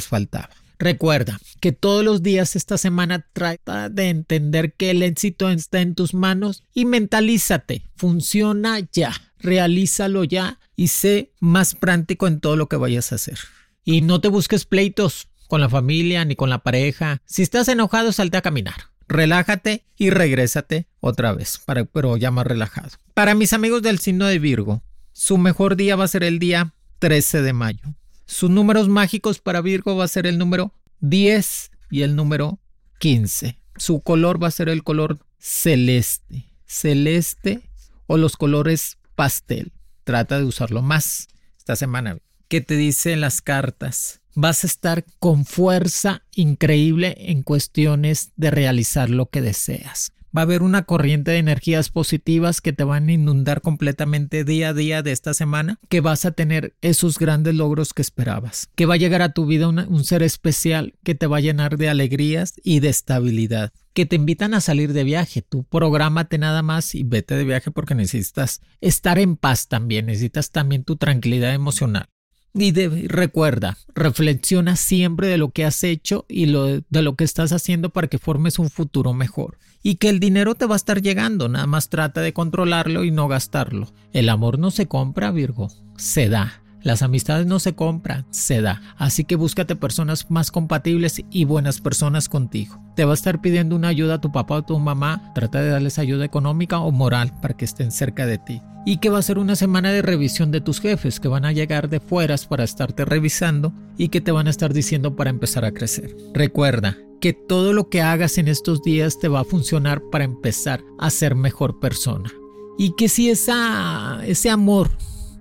faltaba. 0.05 0.49
Recuerda 0.79 1.39
que 1.61 1.71
todos 1.71 2.03
los 2.03 2.21
días 2.21 2.55
esta 2.55 2.77
semana 2.77 3.25
trata 3.31 3.87
de 3.87 4.09
entender 4.09 4.73
que 4.73 4.91
el 4.91 5.01
éxito 5.03 5.49
está 5.49 5.79
en 5.79 5.95
tus 5.95 6.13
manos 6.13 6.63
y 6.73 6.85
mentalízate. 6.85 7.83
Funciona 7.95 8.79
ya. 8.91 9.13
Realízalo 9.39 10.23
ya 10.23 10.59
y 10.75 10.87
sé 10.87 11.31
más 11.39 11.75
práctico 11.75 12.27
en 12.27 12.39
todo 12.39 12.55
lo 12.55 12.67
que 12.67 12.75
vayas 12.75 13.11
a 13.11 13.15
hacer. 13.15 13.39
Y 13.85 14.01
no 14.01 14.19
te 14.19 14.27
busques 14.27 14.65
pleitos 14.65 15.27
con 15.47 15.61
la 15.61 15.69
familia 15.69 16.25
ni 16.25 16.35
con 16.35 16.49
la 16.49 16.63
pareja. 16.63 17.21
Si 17.25 17.41
estás 17.41 17.67
enojado, 17.67 18.11
salte 18.11 18.37
a 18.37 18.41
caminar. 18.41 18.92
Relájate 19.07 19.83
y 19.97 20.09
regrésate 20.09 20.87
otra 20.99 21.33
vez, 21.33 21.59
para, 21.65 21.85
pero 21.85 22.17
ya 22.17 22.31
más 22.31 22.47
relajado. 22.47 22.89
Para 23.13 23.35
mis 23.35 23.53
amigos 23.53 23.81
del 23.81 23.99
signo 23.99 24.25
de 24.25 24.39
Virgo, 24.39 24.81
su 25.11 25.37
mejor 25.37 25.75
día 25.75 25.95
va 25.95 26.05
a 26.05 26.07
ser 26.07 26.23
el 26.23 26.39
día 26.39 26.73
13 26.99 27.41
de 27.41 27.53
mayo. 27.53 27.95
Sus 28.25 28.49
números 28.49 28.89
mágicos 28.89 29.39
para 29.39 29.61
Virgo 29.61 29.95
va 29.95 30.05
a 30.05 30.07
ser 30.07 30.25
el 30.25 30.37
número 30.37 30.73
10 31.01 31.71
y 31.91 32.01
el 32.01 32.15
número 32.15 32.59
15. 32.99 33.59
Su 33.75 34.01
color 34.01 34.41
va 34.41 34.47
a 34.47 34.51
ser 34.51 34.69
el 34.69 34.83
color 34.83 35.19
celeste. 35.37 36.49
Celeste 36.65 37.61
o 38.07 38.17
los 38.17 38.37
colores 38.37 38.97
pastel. 39.15 39.73
Trata 40.03 40.39
de 40.39 40.45
usarlo 40.45 40.81
más 40.81 41.27
esta 41.57 41.75
semana. 41.75 42.17
¿Qué 42.47 42.61
te 42.61 42.75
dicen 42.75 43.21
las 43.21 43.41
cartas? 43.41 44.21
Vas 44.35 44.63
a 44.63 44.67
estar 44.67 45.05
con 45.19 45.45
fuerza 45.45 46.23
increíble 46.35 47.15
en 47.17 47.43
cuestiones 47.43 48.31
de 48.35 48.51
realizar 48.51 49.09
lo 49.09 49.29
que 49.29 49.41
deseas 49.41 50.13
va 50.35 50.41
a 50.41 50.43
haber 50.43 50.63
una 50.63 50.83
corriente 50.83 51.31
de 51.31 51.37
energías 51.37 51.89
positivas 51.89 52.59
que 52.59 52.73
te 52.73 52.83
van 52.83 53.07
a 53.07 53.13
inundar 53.13 53.61
completamente 53.61 54.43
día 54.43 54.69
a 54.69 54.73
día 54.73 55.03
de 55.03 55.11
esta 55.11 55.33
semana, 55.33 55.79
que 55.89 56.01
vas 56.01 56.25
a 56.25 56.31
tener 56.31 56.75
esos 56.81 57.19
grandes 57.19 57.53
logros 57.53 57.93
que 57.93 58.01
esperabas, 58.01 58.69
que 58.75 58.85
va 58.85 58.95
a 58.95 58.97
llegar 58.97 59.21
a 59.21 59.33
tu 59.33 59.45
vida 59.45 59.69
un 59.69 60.03
ser 60.03 60.23
especial 60.23 60.95
que 61.03 61.15
te 61.15 61.27
va 61.27 61.37
a 61.37 61.41
llenar 61.41 61.77
de 61.77 61.89
alegrías 61.89 62.55
y 62.63 62.79
de 62.79 62.89
estabilidad 62.89 63.71
que 63.93 64.07
te 64.07 64.15
invitan 64.15 64.55
a 64.55 64.61
salir 64.61 64.91
de 64.91 65.03
viaje. 65.03 65.43
Tú 65.43 65.65
prográmate 65.65 66.39
nada 66.39 66.63
más 66.63 66.95
y 66.95 67.03
vete 67.03 67.35
de 67.35 67.43
viaje 67.43 67.69
porque 67.69 67.93
necesitas 67.93 68.59
estar 68.81 69.19
en 69.19 69.37
paz 69.37 69.67
también, 69.67 70.07
necesitas 70.07 70.49
también 70.49 70.83
tu 70.83 70.95
tranquilidad 70.95 71.53
emocional. 71.53 72.07
Y 72.55 72.71
recuerda, 73.07 73.77
reflexiona 73.95 74.75
siempre 74.75 75.27
de 75.27 75.37
lo 75.37 75.49
que 75.49 75.65
has 75.65 75.83
hecho 75.83 76.25
y 76.29 76.45
de 76.45 77.01
lo 77.01 77.15
que 77.15 77.23
estás 77.23 77.51
haciendo 77.51 77.89
para 77.89 78.07
que 78.07 78.19
formes 78.19 78.59
un 78.59 78.69
futuro 78.69 79.13
mejor. 79.13 79.57
Y 79.81 79.95
que 79.95 80.09
el 80.09 80.19
dinero 80.19 80.53
te 80.55 80.65
va 80.65 80.75
a 80.75 80.77
estar 80.77 81.01
llegando, 81.01 81.49
nada 81.49 81.65
más 81.65 81.89
trata 81.89 82.21
de 82.21 82.31
controlarlo 82.33 83.03
y 83.03 83.11
no 83.11 83.27
gastarlo. 83.27 83.91
El 84.13 84.29
amor 84.29 84.59
no 84.59 84.71
se 84.71 84.87
compra, 84.87 85.31
Virgo, 85.31 85.69
se 85.97 86.29
da. 86.29 86.62
Las 86.83 87.01
amistades 87.01 87.47
no 87.47 87.59
se 87.59 87.73
compran, 87.75 88.25
se 88.29 88.61
da. 88.61 88.81
Así 88.97 89.23
que 89.23 89.37
búscate 89.37 89.77
personas 89.77 90.29
más 90.29 90.51
compatibles 90.51 91.23
y 91.31 91.45
buenas 91.45 91.79
personas 91.79 92.27
contigo. 92.27 92.77
Te 92.95 93.05
va 93.05 93.11
a 93.11 93.15
estar 93.15 93.39
pidiendo 93.39 93.75
una 93.75 93.87
ayuda 93.87 94.15
a 94.15 94.21
tu 94.21 94.33
papá 94.33 94.55
o 94.55 94.63
tu 94.63 94.77
mamá, 94.77 95.31
trata 95.33 95.61
de 95.61 95.69
darles 95.69 95.97
ayuda 95.97 96.25
económica 96.25 96.79
o 96.79 96.91
moral 96.91 97.33
para 97.41 97.55
que 97.55 97.63
estén 97.63 97.91
cerca 97.91 98.25
de 98.25 98.37
ti. 98.37 98.61
Y 98.85 98.97
que 98.97 99.09
va 99.09 99.19
a 99.19 99.23
ser 99.23 99.39
una 99.39 99.55
semana 99.55 99.91
de 99.93 100.01
revisión 100.01 100.51
de 100.51 100.59
tus 100.59 100.81
jefes, 100.81 101.21
que 101.21 101.29
van 101.29 101.45
a 101.45 101.53
llegar 101.53 101.89
de 101.89 102.01
fueras 102.01 102.45
para 102.45 102.65
estarte 102.65 103.05
revisando 103.05 103.73
y 103.97 104.09
que 104.09 104.19
te 104.19 104.33
van 104.33 104.47
a 104.47 104.49
estar 104.49 104.73
diciendo 104.73 105.15
para 105.15 105.29
empezar 105.29 105.63
a 105.63 105.71
crecer. 105.71 106.13
Recuerda, 106.33 106.97
que 107.23 107.31
todo 107.31 107.71
lo 107.71 107.87
que 107.87 108.01
hagas 108.01 108.37
en 108.37 108.49
estos 108.49 108.83
días 108.83 109.17
te 109.17 109.29
va 109.29 109.39
a 109.39 109.45
funcionar 109.45 110.01
para 110.11 110.25
empezar 110.25 110.83
a 110.99 111.09
ser 111.09 111.35
mejor 111.35 111.79
persona. 111.79 112.29
Y 112.77 112.95
que 112.97 113.07
si 113.07 113.29
esa, 113.29 114.19
ese 114.25 114.49
amor 114.49 114.91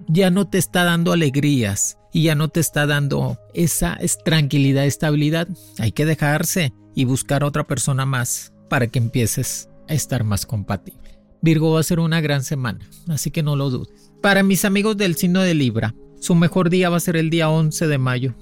ya 0.09 0.31
no 0.31 0.49
te 0.49 0.59
está 0.59 0.85
dando 0.85 1.13
alegrías 1.13 1.99
y 2.13 2.25
ya 2.25 2.35
no 2.35 2.49
te 2.49 2.61
está 2.61 2.87
dando 2.87 3.39
esa 3.55 3.99
tranquilidad, 4.25 4.85
estabilidad, 4.85 5.49
hay 5.79 5.93
que 5.93 6.05
dejarse 6.05 6.73
y 6.95 7.05
buscar 7.05 7.45
otra 7.45 7.65
persona 7.65 8.07
más 8.07 8.53
para 8.69 8.87
que 8.87 8.99
empieces 8.99 9.69
a 9.89 9.95
estar 9.95 10.25
más 10.25 10.47
compatible. 10.47 11.19
Virgo 11.41 11.73
va 11.73 11.81
a 11.81 11.85
ser 11.85 12.01
una 12.01 12.21
gran 12.21 12.45
semana, 12.45 12.89
así 13.09 13.31
que 13.31 13.43
no 13.43 13.57
lo 13.57 13.71
dudes. 13.71 14.13
Para 14.21 14.43
mis 14.43 14.65
amigos 14.65 14.97
del 14.97 15.17
signo 15.17 15.41
de 15.41 15.55
Libra, 15.55 15.95
su 16.21 16.37
mejor 16.37 16.71
día 16.71 16.89
va 16.89 16.99
a 16.99 17.01
ser 17.01 17.17
el 17.17 17.31
día 17.31 17.51
11 17.51 17.89
de 17.89 17.99
mayo. 17.99 18.35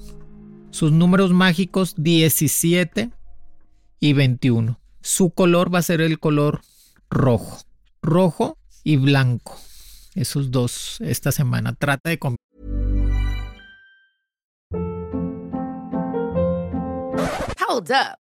Sus 0.70 0.92
números 0.92 1.32
mágicos 1.32 1.94
17 1.96 3.10
y 4.00 4.12
21. 4.12 4.78
Su 5.00 5.30
color 5.30 5.74
va 5.74 5.78
a 5.78 5.82
ser 5.82 6.02
el 6.02 6.18
color 6.18 6.60
rojo. 7.08 7.62
Rojo 8.02 8.58
y 8.84 8.96
blanco. 8.96 9.58
Esos 10.14 10.50
dos 10.50 11.00
esta 11.00 11.32
semana. 11.32 11.74
Trata 11.74 12.10
de 12.10 12.18
Hold 17.68 17.90
up. 17.92 18.29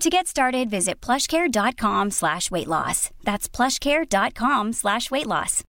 To 0.00 0.10
get 0.10 0.26
started, 0.26 0.70
visit 0.70 1.00
plushcare.com 1.00 2.10
slash 2.10 2.50
weight 2.50 2.66
loss. 2.66 3.10
That's 3.24 3.48
plushcare.com 3.48 4.72
slash 4.72 5.10
weight 5.10 5.26
loss. 5.26 5.62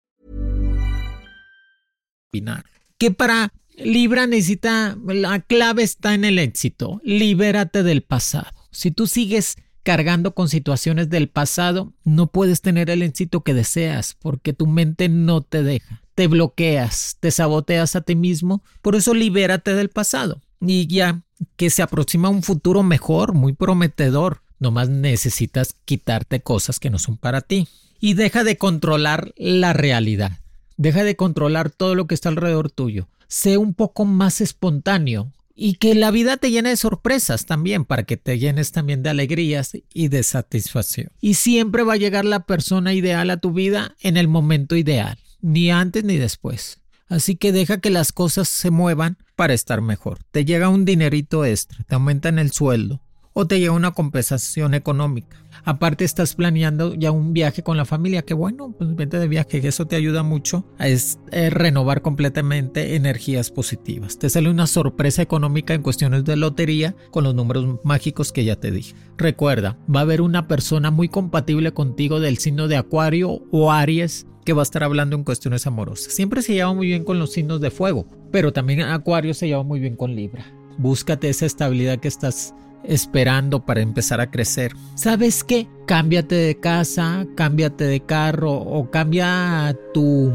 Que 2.98 3.12
para 3.12 3.52
Libra 3.76 4.26
necesita, 4.26 4.96
la 5.06 5.38
clave 5.40 5.84
está 5.84 6.14
en 6.14 6.24
el 6.24 6.38
éxito. 6.38 7.00
Libérate 7.04 7.82
del 7.84 8.02
pasado. 8.02 8.50
Si 8.72 8.90
tú 8.90 9.06
sigues 9.06 9.56
cargando 9.84 10.34
con 10.34 10.48
situaciones 10.48 11.10
del 11.10 11.28
pasado, 11.28 11.92
no 12.04 12.26
puedes 12.26 12.60
tener 12.60 12.90
el 12.90 13.02
éxito 13.02 13.42
que 13.42 13.54
deseas 13.54 14.14
porque 14.14 14.52
tu 14.52 14.66
mente 14.66 15.08
no 15.08 15.42
te 15.42 15.62
deja. 15.62 16.02
Te 16.14 16.26
bloqueas, 16.26 17.18
te 17.20 17.30
saboteas 17.30 17.94
a 17.94 18.00
ti 18.00 18.16
mismo, 18.16 18.64
por 18.82 18.96
eso 18.96 19.14
libérate 19.14 19.74
del 19.74 19.90
pasado 19.90 20.40
y 20.68 20.86
ya 20.86 21.22
que 21.56 21.70
se 21.70 21.82
aproxima 21.82 22.28
un 22.28 22.42
futuro 22.42 22.82
mejor, 22.82 23.34
muy 23.34 23.52
prometedor. 23.52 24.42
Nomás 24.58 24.88
necesitas 24.88 25.76
quitarte 25.84 26.40
cosas 26.40 26.80
que 26.80 26.90
no 26.90 26.98
son 26.98 27.16
para 27.16 27.40
ti 27.40 27.68
y 28.00 28.14
deja 28.14 28.44
de 28.44 28.56
controlar 28.56 29.32
la 29.36 29.72
realidad. 29.72 30.38
Deja 30.76 31.04
de 31.04 31.16
controlar 31.16 31.70
todo 31.70 31.94
lo 31.94 32.06
que 32.06 32.14
está 32.14 32.28
alrededor 32.28 32.70
tuyo. 32.70 33.08
Sé 33.28 33.56
un 33.58 33.74
poco 33.74 34.04
más 34.04 34.40
espontáneo 34.40 35.32
y 35.54 35.74
que 35.74 35.94
la 35.94 36.10
vida 36.10 36.36
te 36.36 36.50
llene 36.50 36.70
de 36.70 36.76
sorpresas 36.76 37.46
también 37.46 37.84
para 37.84 38.02
que 38.02 38.16
te 38.16 38.38
llenes 38.38 38.72
también 38.72 39.02
de 39.02 39.10
alegrías 39.10 39.72
y 39.92 40.08
de 40.08 40.22
satisfacción. 40.22 41.10
Y 41.20 41.34
siempre 41.34 41.84
va 41.84 41.94
a 41.94 41.98
llegar 41.98 42.24
la 42.24 42.40
persona 42.40 42.92
ideal 42.92 43.30
a 43.30 43.36
tu 43.36 43.52
vida 43.52 43.94
en 44.00 44.16
el 44.16 44.28
momento 44.28 44.76
ideal, 44.76 45.18
ni 45.40 45.70
antes 45.70 46.04
ni 46.04 46.16
después. 46.16 46.80
Así 47.08 47.36
que 47.36 47.52
deja 47.52 47.78
que 47.78 47.90
las 47.90 48.12
cosas 48.12 48.48
se 48.48 48.70
muevan 48.70 49.18
para 49.36 49.54
estar 49.54 49.80
mejor. 49.80 50.18
Te 50.30 50.44
llega 50.44 50.68
un 50.68 50.84
dinerito 50.84 51.44
extra, 51.44 51.84
te 51.84 51.94
aumentan 51.94 52.38
el 52.38 52.52
sueldo, 52.52 53.00
o 53.34 53.46
te 53.46 53.58
llega 53.58 53.72
una 53.72 53.90
compensación 53.90 54.74
económica. 54.74 55.36
Aparte 55.64 56.04
estás 56.04 56.34
planeando 56.34 56.94
ya 56.94 57.10
un 57.10 57.32
viaje 57.32 57.62
con 57.62 57.76
la 57.76 57.84
familia, 57.84 58.22
que 58.22 58.34
bueno, 58.34 58.74
pues 58.78 58.94
vete 58.94 59.18
de 59.18 59.28
viaje, 59.28 59.60
que 59.60 59.68
eso 59.68 59.86
te 59.86 59.96
ayuda 59.96 60.22
mucho 60.22 60.64
a 60.78 60.86
renovar 61.50 62.00
completamente 62.00 62.94
energías 62.94 63.50
positivas. 63.50 64.18
Te 64.18 64.30
sale 64.30 64.50
una 64.50 64.66
sorpresa 64.66 65.22
económica 65.22 65.74
en 65.74 65.82
cuestiones 65.82 66.24
de 66.24 66.36
lotería 66.36 66.94
con 67.10 67.24
los 67.24 67.34
números 67.34 67.80
mágicos 67.82 68.30
que 68.30 68.44
ya 68.44 68.56
te 68.56 68.70
dije. 68.70 68.94
Recuerda, 69.16 69.78
va 69.92 70.00
a 70.00 70.02
haber 70.04 70.20
una 70.20 70.46
persona 70.46 70.90
muy 70.90 71.08
compatible 71.08 71.72
contigo 71.72 72.20
del 72.20 72.38
signo 72.38 72.68
de 72.68 72.76
Acuario 72.76 73.42
o 73.50 73.72
Aries 73.72 74.26
que 74.44 74.52
va 74.52 74.62
a 74.62 74.64
estar 74.64 74.84
hablando 74.84 75.16
en 75.16 75.24
cuestiones 75.24 75.66
amorosas. 75.66 76.12
Siempre 76.12 76.42
se 76.42 76.54
lleva 76.54 76.72
muy 76.72 76.88
bien 76.88 77.04
con 77.04 77.18
los 77.18 77.32
signos 77.32 77.60
de 77.60 77.70
fuego, 77.70 78.06
pero 78.30 78.52
también 78.52 78.82
Acuario 78.82 79.34
se 79.34 79.48
lleva 79.48 79.62
muy 79.62 79.80
bien 79.80 79.96
con 79.96 80.14
Libra. 80.14 80.46
Búscate 80.78 81.28
esa 81.28 81.46
estabilidad 81.46 81.98
que 81.98 82.08
estás 82.08 82.54
esperando 82.84 83.64
para 83.64 83.80
empezar 83.80 84.20
a 84.20 84.30
crecer. 84.30 84.72
¿Sabes 84.94 85.44
qué? 85.44 85.68
Cámbiate 85.86 86.34
de 86.34 86.58
casa, 86.58 87.26
cámbiate 87.36 87.84
de 87.84 88.00
carro 88.00 88.52
o 88.52 88.90
cambia 88.90 89.76
tu 89.92 90.32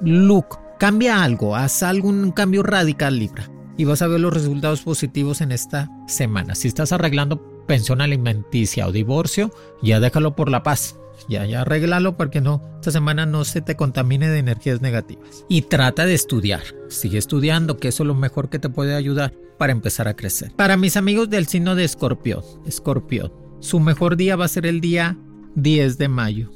look. 0.00 0.58
Cambia 0.78 1.22
algo, 1.22 1.54
haz 1.54 1.82
algún 1.82 2.32
cambio 2.32 2.62
radical, 2.62 3.18
Libra. 3.18 3.48
Y 3.76 3.84
vas 3.84 4.02
a 4.02 4.06
ver 4.06 4.20
los 4.20 4.34
resultados 4.34 4.82
positivos 4.82 5.40
en 5.40 5.52
esta 5.52 5.90
semana. 6.06 6.54
Si 6.54 6.68
estás 6.68 6.92
arreglando 6.92 7.64
pensión 7.66 8.00
alimenticia 8.00 8.86
o 8.86 8.92
divorcio, 8.92 9.50
ya 9.82 10.00
déjalo 10.00 10.36
por 10.36 10.50
la 10.50 10.62
paz. 10.62 10.96
Ya, 11.28 11.46
ya 11.46 11.62
arréglalo 11.62 12.16
para 12.16 12.30
que 12.30 12.40
no, 12.40 12.62
esta 12.76 12.90
semana 12.90 13.26
no 13.26 13.44
se 13.44 13.60
te 13.60 13.76
contamine 13.76 14.28
de 14.28 14.38
energías 14.38 14.80
negativas. 14.80 15.44
Y 15.48 15.62
trata 15.62 16.06
de 16.06 16.14
estudiar. 16.14 16.62
Sigue 16.88 17.18
estudiando, 17.18 17.78
que 17.78 17.88
eso 17.88 18.02
es 18.02 18.06
lo 18.06 18.14
mejor 18.14 18.50
que 18.50 18.58
te 18.58 18.68
puede 18.68 18.94
ayudar 18.94 19.32
para 19.58 19.72
empezar 19.72 20.08
a 20.08 20.14
crecer. 20.14 20.52
Para 20.56 20.76
mis 20.76 20.96
amigos 20.96 21.30
del 21.30 21.46
signo 21.46 21.74
de 21.74 21.84
Escorpión, 21.84 22.42
Escorpión, 22.66 23.32
su 23.60 23.80
mejor 23.80 24.16
día 24.16 24.36
va 24.36 24.44
a 24.44 24.48
ser 24.48 24.66
el 24.66 24.80
día 24.80 25.16
10 25.54 25.98
de 25.98 26.08
mayo. 26.08 26.50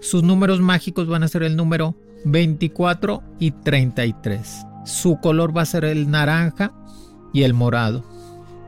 Sus 0.00 0.22
números 0.22 0.60
mágicos 0.60 1.08
van 1.08 1.22
a 1.22 1.28
ser 1.28 1.42
el 1.42 1.56
número 1.56 1.96
24 2.24 3.22
y 3.38 3.50
33. 3.50 4.66
Su 4.84 5.18
color 5.20 5.56
va 5.56 5.62
a 5.62 5.66
ser 5.66 5.84
el 5.84 6.10
naranja 6.10 6.72
y 7.32 7.42
el 7.42 7.54
morado, 7.54 8.04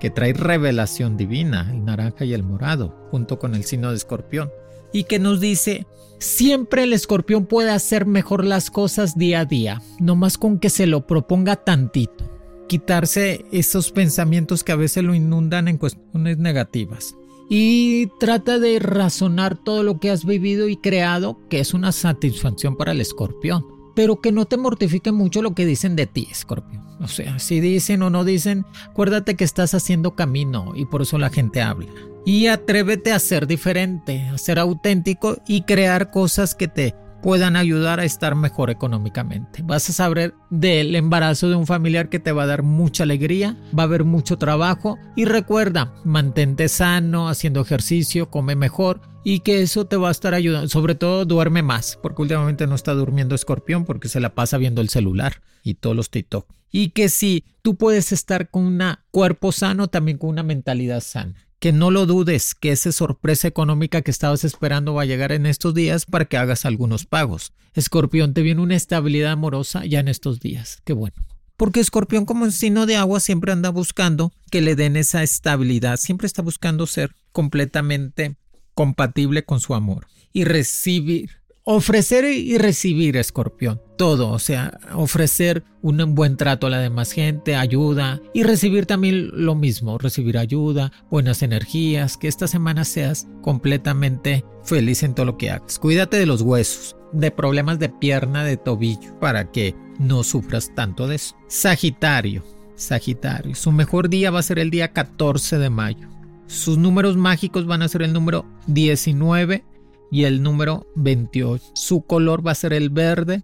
que 0.00 0.10
trae 0.10 0.32
revelación 0.32 1.16
divina, 1.16 1.70
el 1.70 1.84
naranja 1.84 2.24
y 2.24 2.34
el 2.34 2.42
morado, 2.42 3.08
junto 3.10 3.38
con 3.38 3.54
el 3.54 3.64
signo 3.64 3.90
de 3.90 3.96
escorpión. 3.96 4.50
Y 4.92 5.04
que 5.04 5.18
nos 5.18 5.40
dice, 5.40 5.86
siempre 6.18 6.84
el 6.84 6.92
escorpión 6.92 7.46
puede 7.46 7.70
hacer 7.70 8.06
mejor 8.06 8.44
las 8.44 8.70
cosas 8.70 9.16
día 9.16 9.40
a 9.40 9.44
día, 9.44 9.82
no 10.00 10.16
más 10.16 10.38
con 10.38 10.58
que 10.58 10.70
se 10.70 10.86
lo 10.86 11.06
proponga 11.06 11.56
tantito 11.56 12.36
quitarse 12.66 13.44
esos 13.52 13.92
pensamientos 13.92 14.64
que 14.64 14.72
a 14.72 14.76
veces 14.76 15.04
lo 15.04 15.14
inundan 15.14 15.68
en 15.68 15.78
cuestiones 15.78 16.38
negativas. 16.38 17.16
Y 17.48 18.08
trata 18.18 18.58
de 18.58 18.78
razonar 18.80 19.56
todo 19.56 19.82
lo 19.82 20.00
que 20.00 20.10
has 20.10 20.24
vivido 20.24 20.68
y 20.68 20.76
creado, 20.76 21.38
que 21.48 21.60
es 21.60 21.74
una 21.74 21.92
satisfacción 21.92 22.76
para 22.76 22.92
el 22.92 23.00
escorpión. 23.00 23.64
Pero 23.94 24.20
que 24.20 24.32
no 24.32 24.46
te 24.46 24.56
mortifique 24.56 25.12
mucho 25.12 25.42
lo 25.42 25.54
que 25.54 25.64
dicen 25.64 25.96
de 25.96 26.06
ti, 26.06 26.26
escorpión. 26.30 26.84
O 27.00 27.08
sea, 27.08 27.38
si 27.38 27.60
dicen 27.60 28.02
o 28.02 28.10
no 28.10 28.24
dicen, 28.24 28.66
acuérdate 28.90 29.36
que 29.36 29.44
estás 29.44 29.74
haciendo 29.74 30.16
camino 30.16 30.72
y 30.74 30.86
por 30.86 31.02
eso 31.02 31.18
la 31.18 31.30
gente 31.30 31.62
habla. 31.62 31.92
Y 32.26 32.48
atrévete 32.48 33.12
a 33.12 33.20
ser 33.20 33.46
diferente, 33.46 34.28
a 34.28 34.36
ser 34.36 34.58
auténtico 34.58 35.40
y 35.46 35.62
crear 35.62 36.10
cosas 36.10 36.56
que 36.56 36.66
te 36.66 36.96
puedan 37.22 37.54
ayudar 37.54 38.00
a 38.00 38.04
estar 38.04 38.34
mejor 38.34 38.68
económicamente. 38.68 39.62
Vas 39.62 39.88
a 39.90 39.92
saber 39.92 40.34
del 40.50 40.96
embarazo 40.96 41.48
de 41.48 41.54
un 41.54 41.68
familiar 41.68 42.08
que 42.08 42.18
te 42.18 42.32
va 42.32 42.42
a 42.42 42.46
dar 42.46 42.64
mucha 42.64 43.04
alegría, 43.04 43.56
va 43.78 43.84
a 43.84 43.86
haber 43.86 44.02
mucho 44.02 44.38
trabajo 44.38 44.98
y 45.14 45.24
recuerda, 45.24 45.94
mantente 46.02 46.68
sano, 46.68 47.28
haciendo 47.28 47.60
ejercicio, 47.60 48.28
come 48.28 48.56
mejor 48.56 49.02
y 49.22 49.40
que 49.40 49.62
eso 49.62 49.86
te 49.86 49.96
va 49.96 50.08
a 50.08 50.10
estar 50.10 50.34
ayudando. 50.34 50.68
Sobre 50.68 50.96
todo 50.96 51.26
duerme 51.26 51.62
más, 51.62 51.96
porque 52.02 52.22
últimamente 52.22 52.66
no 52.66 52.74
está 52.74 52.92
durmiendo 52.92 53.36
escorpión 53.36 53.84
porque 53.84 54.08
se 54.08 54.18
la 54.18 54.34
pasa 54.34 54.58
viendo 54.58 54.80
el 54.80 54.88
celular 54.88 55.42
y 55.62 55.74
todos 55.74 55.94
los 55.94 56.10
TikTok. 56.10 56.52
Y 56.72 56.90
que 56.90 57.08
si 57.08 57.44
tú 57.62 57.76
puedes 57.76 58.10
estar 58.10 58.50
con 58.50 58.64
un 58.64 58.82
cuerpo 59.12 59.52
sano, 59.52 59.86
también 59.86 60.18
con 60.18 60.30
una 60.30 60.42
mentalidad 60.42 61.00
sana 61.00 61.45
que 61.58 61.72
no 61.72 61.90
lo 61.90 62.06
dudes 62.06 62.54
que 62.54 62.72
esa 62.72 62.92
sorpresa 62.92 63.48
económica 63.48 64.02
que 64.02 64.10
estabas 64.10 64.44
esperando 64.44 64.94
va 64.94 65.02
a 65.02 65.06
llegar 65.06 65.32
en 65.32 65.46
estos 65.46 65.74
días 65.74 66.06
para 66.06 66.24
que 66.26 66.36
hagas 66.36 66.64
algunos 66.64 67.06
pagos. 67.06 67.52
Escorpión, 67.74 68.34
te 68.34 68.42
viene 68.42 68.60
una 68.60 68.76
estabilidad 68.76 69.32
amorosa 69.32 69.84
ya 69.84 70.00
en 70.00 70.08
estos 70.08 70.40
días. 70.40 70.78
Qué 70.84 70.92
bueno. 70.92 71.16
Porque 71.56 71.80
Escorpión 71.80 72.26
como 72.26 72.50
signo 72.50 72.86
de 72.86 72.96
agua 72.96 73.20
siempre 73.20 73.52
anda 73.52 73.70
buscando 73.70 74.32
que 74.50 74.60
le 74.60 74.76
den 74.76 74.96
esa 74.96 75.22
estabilidad, 75.22 75.96
siempre 75.96 76.26
está 76.26 76.42
buscando 76.42 76.86
ser 76.86 77.14
completamente 77.32 78.36
compatible 78.74 79.44
con 79.44 79.60
su 79.60 79.74
amor 79.74 80.06
y 80.32 80.44
recibir 80.44 81.30
Ofrecer 81.68 82.24
y 82.26 82.58
recibir, 82.58 83.16
escorpión. 83.16 83.82
Todo, 83.96 84.30
o 84.30 84.38
sea, 84.38 84.78
ofrecer 84.94 85.64
un 85.80 86.14
buen 86.14 86.36
trato 86.36 86.66
a 86.66 86.70
la 86.70 86.80
demás 86.80 87.12
gente, 87.12 87.56
ayuda 87.56 88.20
y 88.34 88.42
recibir 88.42 88.84
también 88.84 89.30
lo 89.32 89.54
mismo, 89.54 89.96
recibir 89.96 90.36
ayuda, 90.36 90.92
buenas 91.10 91.42
energías, 91.42 92.18
que 92.18 92.28
esta 92.28 92.46
semana 92.46 92.84
seas 92.84 93.26
completamente 93.40 94.44
feliz 94.64 95.02
en 95.02 95.14
todo 95.14 95.24
lo 95.24 95.38
que 95.38 95.50
hagas. 95.50 95.78
Cuídate 95.78 96.18
de 96.18 96.26
los 96.26 96.42
huesos, 96.42 96.94
de 97.12 97.30
problemas 97.30 97.78
de 97.78 97.88
pierna, 97.88 98.44
de 98.44 98.58
tobillo, 98.58 99.18
para 99.18 99.50
que 99.50 99.74
no 99.98 100.24
sufras 100.24 100.74
tanto 100.74 101.08
de 101.08 101.16
eso. 101.16 101.34
Sagitario, 101.48 102.44
Sagitario, 102.74 103.54
su 103.54 103.72
mejor 103.72 104.10
día 104.10 104.30
va 104.30 104.40
a 104.40 104.42
ser 104.42 104.58
el 104.58 104.70
día 104.70 104.92
14 104.92 105.58
de 105.58 105.70
mayo. 105.70 106.08
Sus 106.46 106.76
números 106.76 107.16
mágicos 107.16 107.66
van 107.66 107.80
a 107.80 107.88
ser 107.88 108.02
el 108.02 108.12
número 108.12 108.44
19 108.66 109.64
y 110.10 110.24
el 110.24 110.42
número 110.42 110.86
28. 110.96 111.64
Su 111.74 112.02
color 112.02 112.46
va 112.46 112.52
a 112.52 112.56
ser 112.56 112.72
el 112.72 112.90
verde 112.90 113.42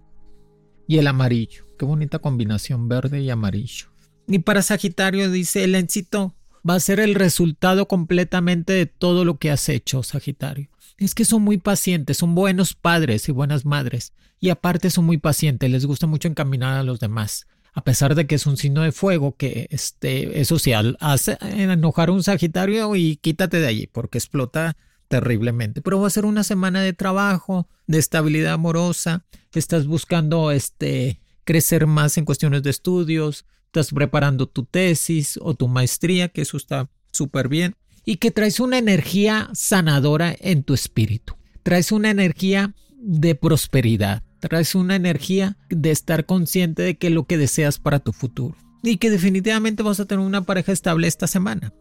y 0.93 0.99
el 0.99 1.07
amarillo. 1.07 1.65
Qué 1.79 1.87
bonita 1.87 2.19
combinación 2.19 2.87
verde 2.87 3.23
y 3.23 3.31
amarillo. 3.31 3.87
Y 4.29 4.41
para 4.41 4.61
Sagitario 4.61 5.31
dice, 5.31 5.65
el 5.65 5.75
éxito 5.75 6.35
va 6.69 6.75
a 6.75 6.81
ser 6.81 7.01
el 7.01 7.15
resultado 7.15 7.89
completamente 7.89 8.75
de 8.75 8.85
todo 8.85 9.25
lo 9.25 9.39
que 9.39 9.51
has 9.51 9.71
hecho, 9.71 10.03
Sagitario. 10.03 10.69
Es 10.99 11.15
que 11.15 11.25
son 11.25 11.41
muy 11.41 11.57
pacientes, 11.57 12.19
son 12.19 12.35
buenos 12.35 12.75
padres 12.75 13.27
y 13.31 13.33
buenas 13.33 13.65
madres. 13.65 14.13
Y 14.39 14.51
aparte 14.51 14.91
son 14.91 15.07
muy 15.07 15.17
pacientes, 15.17 15.71
les 15.71 15.87
gusta 15.87 16.07
mucho 16.07 16.29
encaminar 16.29 16.75
a 16.75 16.83
los 16.83 17.01
demás. 17.01 17.47
A 17.73 17.83
pesar 17.83 18.15
de 18.15 18.27
que 18.27 18.35
es 18.35 18.47
un 18.47 18.59
signo 18.59 18.83
de 18.83 18.93
fuego, 18.93 19.35
que 19.35 19.69
este, 19.71 20.43
eso 20.43 20.59
sí, 20.59 20.75
hace 21.01 21.39
enojar 21.41 22.11
a 22.11 22.13
un 22.13 22.23
Sagitario 22.23 22.97
y 22.97 23.17
quítate 23.17 23.61
de 23.61 23.67
allí, 23.67 23.87
porque 23.87 24.19
explota 24.19 24.77
terriblemente. 25.13 25.83
Pero 25.83 26.01
va 26.01 26.07
a 26.07 26.11
ser 26.11 26.25
una 26.25 26.43
semana 26.43 26.81
de 26.81 26.95
trabajo, 26.95 27.69
de 27.87 27.99
estabilidad 27.99 28.55
amorosa. 28.55 29.27
Estás 29.53 29.87
buscando 29.87 30.51
este 30.51 31.21
crecer 31.45 31.87
más 31.87 32.17
en 32.17 32.25
cuestiones 32.25 32.63
de 32.63 32.71
estudios, 32.71 33.45
estás 33.67 33.91
preparando 33.91 34.49
tu 34.49 34.65
tesis 34.65 35.39
o 35.43 35.53
tu 35.53 35.69
maestría, 35.69 36.29
que 36.29 36.41
eso 36.41 36.57
está 36.57 36.89
súper 37.11 37.49
bien. 37.49 37.75
Y 38.07 38.17
que 38.17 38.31
traes 38.31 38.59
una 38.59 38.79
energía 38.79 39.51
sanadora 39.53 40.35
en 40.41 40.63
tu 40.63 40.73
espíritu. 40.73 41.35
Traes 41.63 41.93
una 41.93 42.09
energía 42.09 42.75
de 42.97 43.35
prosperidad. 43.35 44.23
Traes 44.41 44.75
una 44.75 44.97
energía 44.97 45.59
de 45.69 45.91
estar 45.91 46.25
consciente 46.25 46.81
de 46.81 46.97
que 46.97 47.11
lo 47.11 47.27
que 47.27 47.37
deseas 47.37 47.79
para 47.79 47.99
tu 47.99 48.15
futuro. 48.15 48.57
Y 48.83 48.97
que 48.97 49.11
definitivamente 49.11 49.83
vas 49.83 50.01
a 50.01 50.07
tener 50.07 50.25
una 50.25 50.45
pareja 50.45 50.73
estable 50.73 51.07
esta 51.07 51.27
semana. 51.27 51.75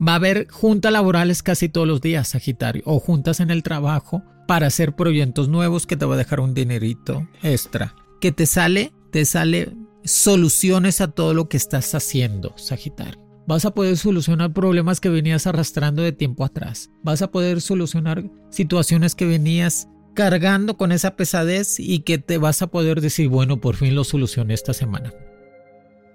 Va 0.00 0.12
a 0.12 0.16
haber 0.16 0.48
juntas 0.50 0.92
laborales 0.92 1.42
casi 1.42 1.68
todos 1.68 1.86
los 1.86 2.00
días, 2.00 2.28
Sagitario, 2.28 2.82
o 2.86 2.98
juntas 2.98 3.40
en 3.40 3.50
el 3.50 3.62
trabajo 3.62 4.22
para 4.48 4.66
hacer 4.66 4.94
proyectos 4.94 5.48
nuevos 5.48 5.86
que 5.86 5.96
te 5.96 6.04
va 6.04 6.14
a 6.14 6.18
dejar 6.18 6.40
un 6.40 6.54
dinerito 6.54 7.28
extra. 7.42 7.94
Que 8.20 8.32
te 8.32 8.46
sale, 8.46 8.92
te 9.10 9.24
sale 9.24 9.72
soluciones 10.04 11.00
a 11.00 11.08
todo 11.08 11.34
lo 11.34 11.48
que 11.48 11.56
estás 11.56 11.94
haciendo, 11.94 12.52
Sagitario. 12.56 13.20
Vas 13.46 13.64
a 13.64 13.74
poder 13.74 13.96
solucionar 13.96 14.52
problemas 14.52 15.00
que 15.00 15.08
venías 15.08 15.46
arrastrando 15.46 16.02
de 16.02 16.12
tiempo 16.12 16.44
atrás. 16.44 16.90
Vas 17.02 17.22
a 17.22 17.30
poder 17.30 17.60
solucionar 17.60 18.24
situaciones 18.50 19.14
que 19.14 19.26
venías 19.26 19.88
cargando 20.14 20.76
con 20.76 20.92
esa 20.92 21.16
pesadez 21.16 21.80
y 21.80 22.00
que 22.00 22.18
te 22.18 22.38
vas 22.38 22.62
a 22.62 22.68
poder 22.68 23.00
decir, 23.00 23.28
bueno, 23.28 23.60
por 23.60 23.76
fin 23.76 23.94
lo 23.94 24.04
solucioné 24.04 24.54
esta 24.54 24.74
semana. 24.74 25.12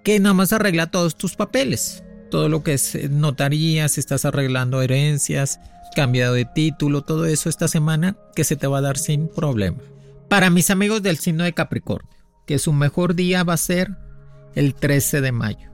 Que 0.03 0.19
nada 0.19 0.33
más 0.33 0.53
arregla 0.53 0.91
todos 0.91 1.17
tus 1.17 1.35
papeles 1.35 2.03
todo 2.29 2.49
lo 2.49 2.63
que 2.63 2.73
es 2.73 3.09
notarías, 3.09 3.97
estás 3.97 4.25
arreglando 4.25 4.81
herencias, 4.81 5.59
cambiado 5.95 6.33
de 6.33 6.45
título, 6.45 7.01
todo 7.01 7.25
eso 7.25 7.49
esta 7.49 7.67
semana 7.67 8.17
que 8.35 8.43
se 8.43 8.55
te 8.55 8.67
va 8.67 8.79
a 8.79 8.81
dar 8.81 8.97
sin 8.97 9.27
problema. 9.27 9.79
Para 10.29 10.49
mis 10.49 10.69
amigos 10.69 11.01
del 11.01 11.17
signo 11.17 11.43
de 11.43 11.53
Capricornio, 11.53 12.09
que 12.45 12.59
su 12.59 12.73
mejor 12.73 13.15
día 13.15 13.43
va 13.43 13.53
a 13.53 13.57
ser 13.57 13.89
el 14.55 14.75
13 14.75 15.21
de 15.21 15.31
mayo. 15.31 15.71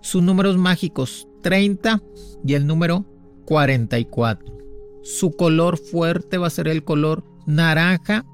Sus 0.00 0.22
números 0.22 0.56
mágicos 0.56 1.28
30 1.42 2.00
y 2.44 2.54
el 2.54 2.66
número 2.66 3.04
44. 3.46 4.58
Su 5.02 5.36
color 5.36 5.78
fuerte 5.78 6.38
va 6.38 6.46
a 6.46 6.50
ser 6.50 6.68
el 6.68 6.84
color 6.84 7.24
naranja 7.46 8.24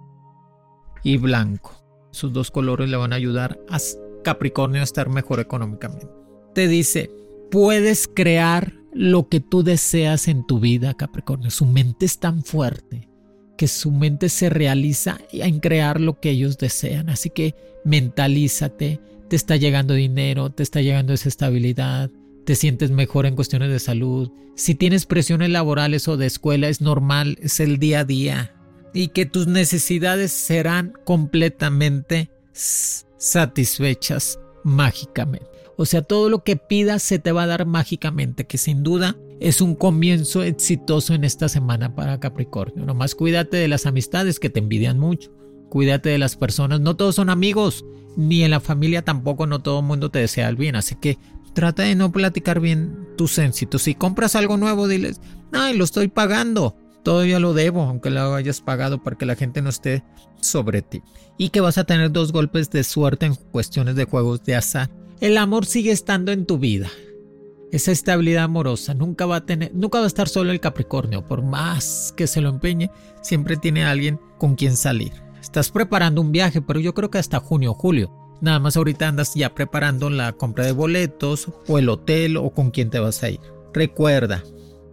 y 1.02 1.18
blanco. 1.18 1.72
Sus 2.10 2.32
dos 2.32 2.50
colores 2.50 2.88
le 2.88 2.96
van 2.96 3.12
a 3.12 3.16
ayudar 3.16 3.58
a 3.68 3.78
Capricornio 4.22 4.80
a 4.80 4.84
estar 4.84 5.08
mejor 5.08 5.40
económicamente. 5.40 6.08
Te 6.54 6.68
dice, 6.68 7.10
puedes 7.50 8.08
crear 8.12 8.74
lo 8.92 9.28
que 9.28 9.40
tú 9.40 9.62
deseas 9.62 10.28
en 10.28 10.46
tu 10.46 10.60
vida, 10.60 10.94
Capricornio. 10.94 11.50
Su 11.50 11.66
mente 11.66 12.06
es 12.06 12.18
tan 12.18 12.44
fuerte 12.44 13.08
que 13.56 13.68
su 13.68 13.90
mente 13.90 14.28
se 14.28 14.50
realiza 14.50 15.18
en 15.32 15.60
crear 15.60 16.00
lo 16.00 16.20
que 16.20 16.30
ellos 16.30 16.58
desean. 16.58 17.08
Así 17.08 17.30
que 17.30 17.54
mentalízate, 17.84 19.00
te 19.28 19.36
está 19.36 19.56
llegando 19.56 19.94
dinero, 19.94 20.50
te 20.50 20.62
está 20.62 20.80
llegando 20.80 21.12
esa 21.12 21.28
estabilidad, 21.28 22.10
te 22.44 22.54
sientes 22.54 22.90
mejor 22.90 23.26
en 23.26 23.36
cuestiones 23.36 23.70
de 23.70 23.78
salud. 23.78 24.30
Si 24.56 24.74
tienes 24.74 25.06
presiones 25.06 25.50
laborales 25.50 26.06
o 26.08 26.16
de 26.16 26.26
escuela, 26.26 26.68
es 26.68 26.80
normal, 26.80 27.38
es 27.40 27.60
el 27.60 27.78
día 27.78 28.00
a 28.00 28.04
día. 28.04 28.50
y 28.96 29.08
que 29.08 29.26
tus 29.26 29.48
necesidades 29.48 30.30
serán 30.30 30.92
completamente 31.04 32.30
satisfechas 32.52 34.38
mágicamente. 34.62 35.53
O 35.76 35.86
sea, 35.86 36.02
todo 36.02 36.28
lo 36.28 36.44
que 36.44 36.56
pidas 36.56 37.02
se 37.02 37.18
te 37.18 37.32
va 37.32 37.44
a 37.44 37.46
dar 37.46 37.66
mágicamente, 37.66 38.46
que 38.46 38.58
sin 38.58 38.82
duda 38.82 39.16
es 39.40 39.60
un 39.60 39.74
comienzo 39.74 40.42
exitoso 40.42 41.14
en 41.14 41.24
esta 41.24 41.48
semana 41.48 41.94
para 41.94 42.20
Capricornio. 42.20 42.86
Nomás 42.86 43.14
cuídate 43.14 43.56
de 43.56 43.68
las 43.68 43.86
amistades 43.86 44.38
que 44.38 44.50
te 44.50 44.60
envidian 44.60 44.98
mucho. 44.98 45.32
Cuídate 45.68 46.10
de 46.10 46.18
las 46.18 46.36
personas. 46.36 46.80
No 46.80 46.96
todos 46.96 47.16
son 47.16 47.30
amigos, 47.30 47.84
ni 48.16 48.44
en 48.44 48.52
la 48.52 48.60
familia 48.60 49.02
tampoco, 49.02 49.46
no 49.46 49.60
todo 49.60 49.80
el 49.80 49.86
mundo 49.86 50.10
te 50.10 50.20
desea 50.20 50.48
el 50.48 50.56
bien. 50.56 50.76
Así 50.76 50.94
que 50.94 51.18
trata 51.52 51.82
de 51.82 51.94
no 51.94 52.12
platicar 52.12 52.60
bien 52.60 53.08
tus 53.16 53.38
éxitos. 53.38 53.82
Si 53.82 53.94
compras 53.94 54.36
algo 54.36 54.56
nuevo, 54.56 54.86
diles, 54.86 55.20
ay, 55.52 55.76
lo 55.76 55.84
estoy 55.84 56.08
pagando. 56.08 56.76
Todavía 57.02 57.38
lo 57.38 57.52
debo, 57.52 57.82
aunque 57.82 58.10
lo 58.10 58.34
hayas 58.34 58.60
pagado 58.60 59.02
para 59.02 59.16
que 59.16 59.26
la 59.26 59.36
gente 59.36 59.60
no 59.60 59.68
esté 59.68 60.04
sobre 60.40 60.80
ti. 60.80 61.02
Y 61.36 61.50
que 61.50 61.60
vas 61.60 61.76
a 61.76 61.84
tener 61.84 62.12
dos 62.12 62.32
golpes 62.32 62.70
de 62.70 62.84
suerte 62.84 63.26
en 63.26 63.34
cuestiones 63.34 63.96
de 63.96 64.04
juegos 64.04 64.42
de 64.44 64.54
azar. 64.54 64.90
El 65.20 65.38
amor 65.38 65.64
sigue 65.64 65.92
estando 65.92 66.32
en 66.32 66.44
tu 66.44 66.58
vida. 66.58 66.88
Esa 67.70 67.92
estabilidad 67.92 68.44
amorosa 68.44 68.94
nunca 68.94 69.26
va 69.26 69.36
a 69.36 69.46
tener, 69.46 69.72
nunca 69.74 69.98
va 69.98 70.04
a 70.04 70.08
estar 70.08 70.28
solo 70.28 70.50
el 70.50 70.60
Capricornio, 70.60 71.26
por 71.26 71.42
más 71.42 72.12
que 72.16 72.26
se 72.26 72.40
lo 72.40 72.48
empeñe, 72.48 72.90
siempre 73.22 73.56
tiene 73.56 73.84
alguien 73.84 74.20
con 74.38 74.54
quien 74.54 74.76
salir. 74.76 75.12
Estás 75.40 75.70
preparando 75.70 76.20
un 76.20 76.32
viaje, 76.32 76.62
pero 76.62 76.80
yo 76.80 76.94
creo 76.94 77.10
que 77.10 77.18
hasta 77.18 77.40
junio 77.40 77.72
o 77.72 77.74
julio. 77.74 78.12
Nada 78.40 78.58
más 78.58 78.76
ahorita 78.76 79.08
andas 79.08 79.34
ya 79.34 79.54
preparando 79.54 80.10
la 80.10 80.32
compra 80.32 80.66
de 80.66 80.72
boletos 80.72 81.48
o 81.68 81.78
el 81.78 81.88
hotel 81.88 82.36
o 82.36 82.50
con 82.50 82.70
quién 82.70 82.90
te 82.90 82.98
vas 82.98 83.22
a 83.22 83.30
ir. 83.30 83.40
Recuerda, 83.72 84.42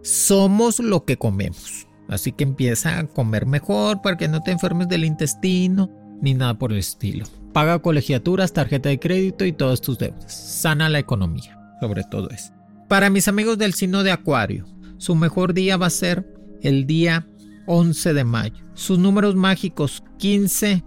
somos 0.02 0.78
lo 0.78 1.04
que 1.04 1.18
comemos. 1.18 1.86
Así 2.08 2.32
que 2.32 2.44
empieza 2.44 2.98
a 2.98 3.06
comer 3.06 3.46
mejor 3.46 4.02
para 4.02 4.16
que 4.16 4.28
no 4.28 4.42
te 4.42 4.50
enfermes 4.50 4.88
del 4.88 5.04
intestino 5.04 5.90
ni 6.20 6.34
nada 6.34 6.54
por 6.54 6.72
el 6.72 6.78
estilo. 6.78 7.26
Paga 7.52 7.80
colegiaturas, 7.80 8.52
tarjeta 8.52 8.88
de 8.88 8.98
crédito 8.98 9.44
y 9.44 9.52
todas 9.52 9.80
tus 9.80 9.98
deudas. 9.98 10.32
Sana 10.32 10.88
la 10.88 10.98
economía, 10.98 11.58
sobre 11.80 12.02
todo 12.04 12.30
eso. 12.30 12.52
Para 12.88 13.10
mis 13.10 13.28
amigos 13.28 13.58
del 13.58 13.74
signo 13.74 14.02
de 14.02 14.10
Acuario, 14.10 14.66
su 14.98 15.14
mejor 15.14 15.52
día 15.54 15.76
va 15.76 15.86
a 15.86 15.90
ser 15.90 16.26
el 16.62 16.86
día 16.86 17.26
11 17.66 18.14
de 18.14 18.24
mayo. 18.24 18.64
Sus 18.74 18.98
números 18.98 19.34
mágicos 19.34 20.02
15 20.18 20.82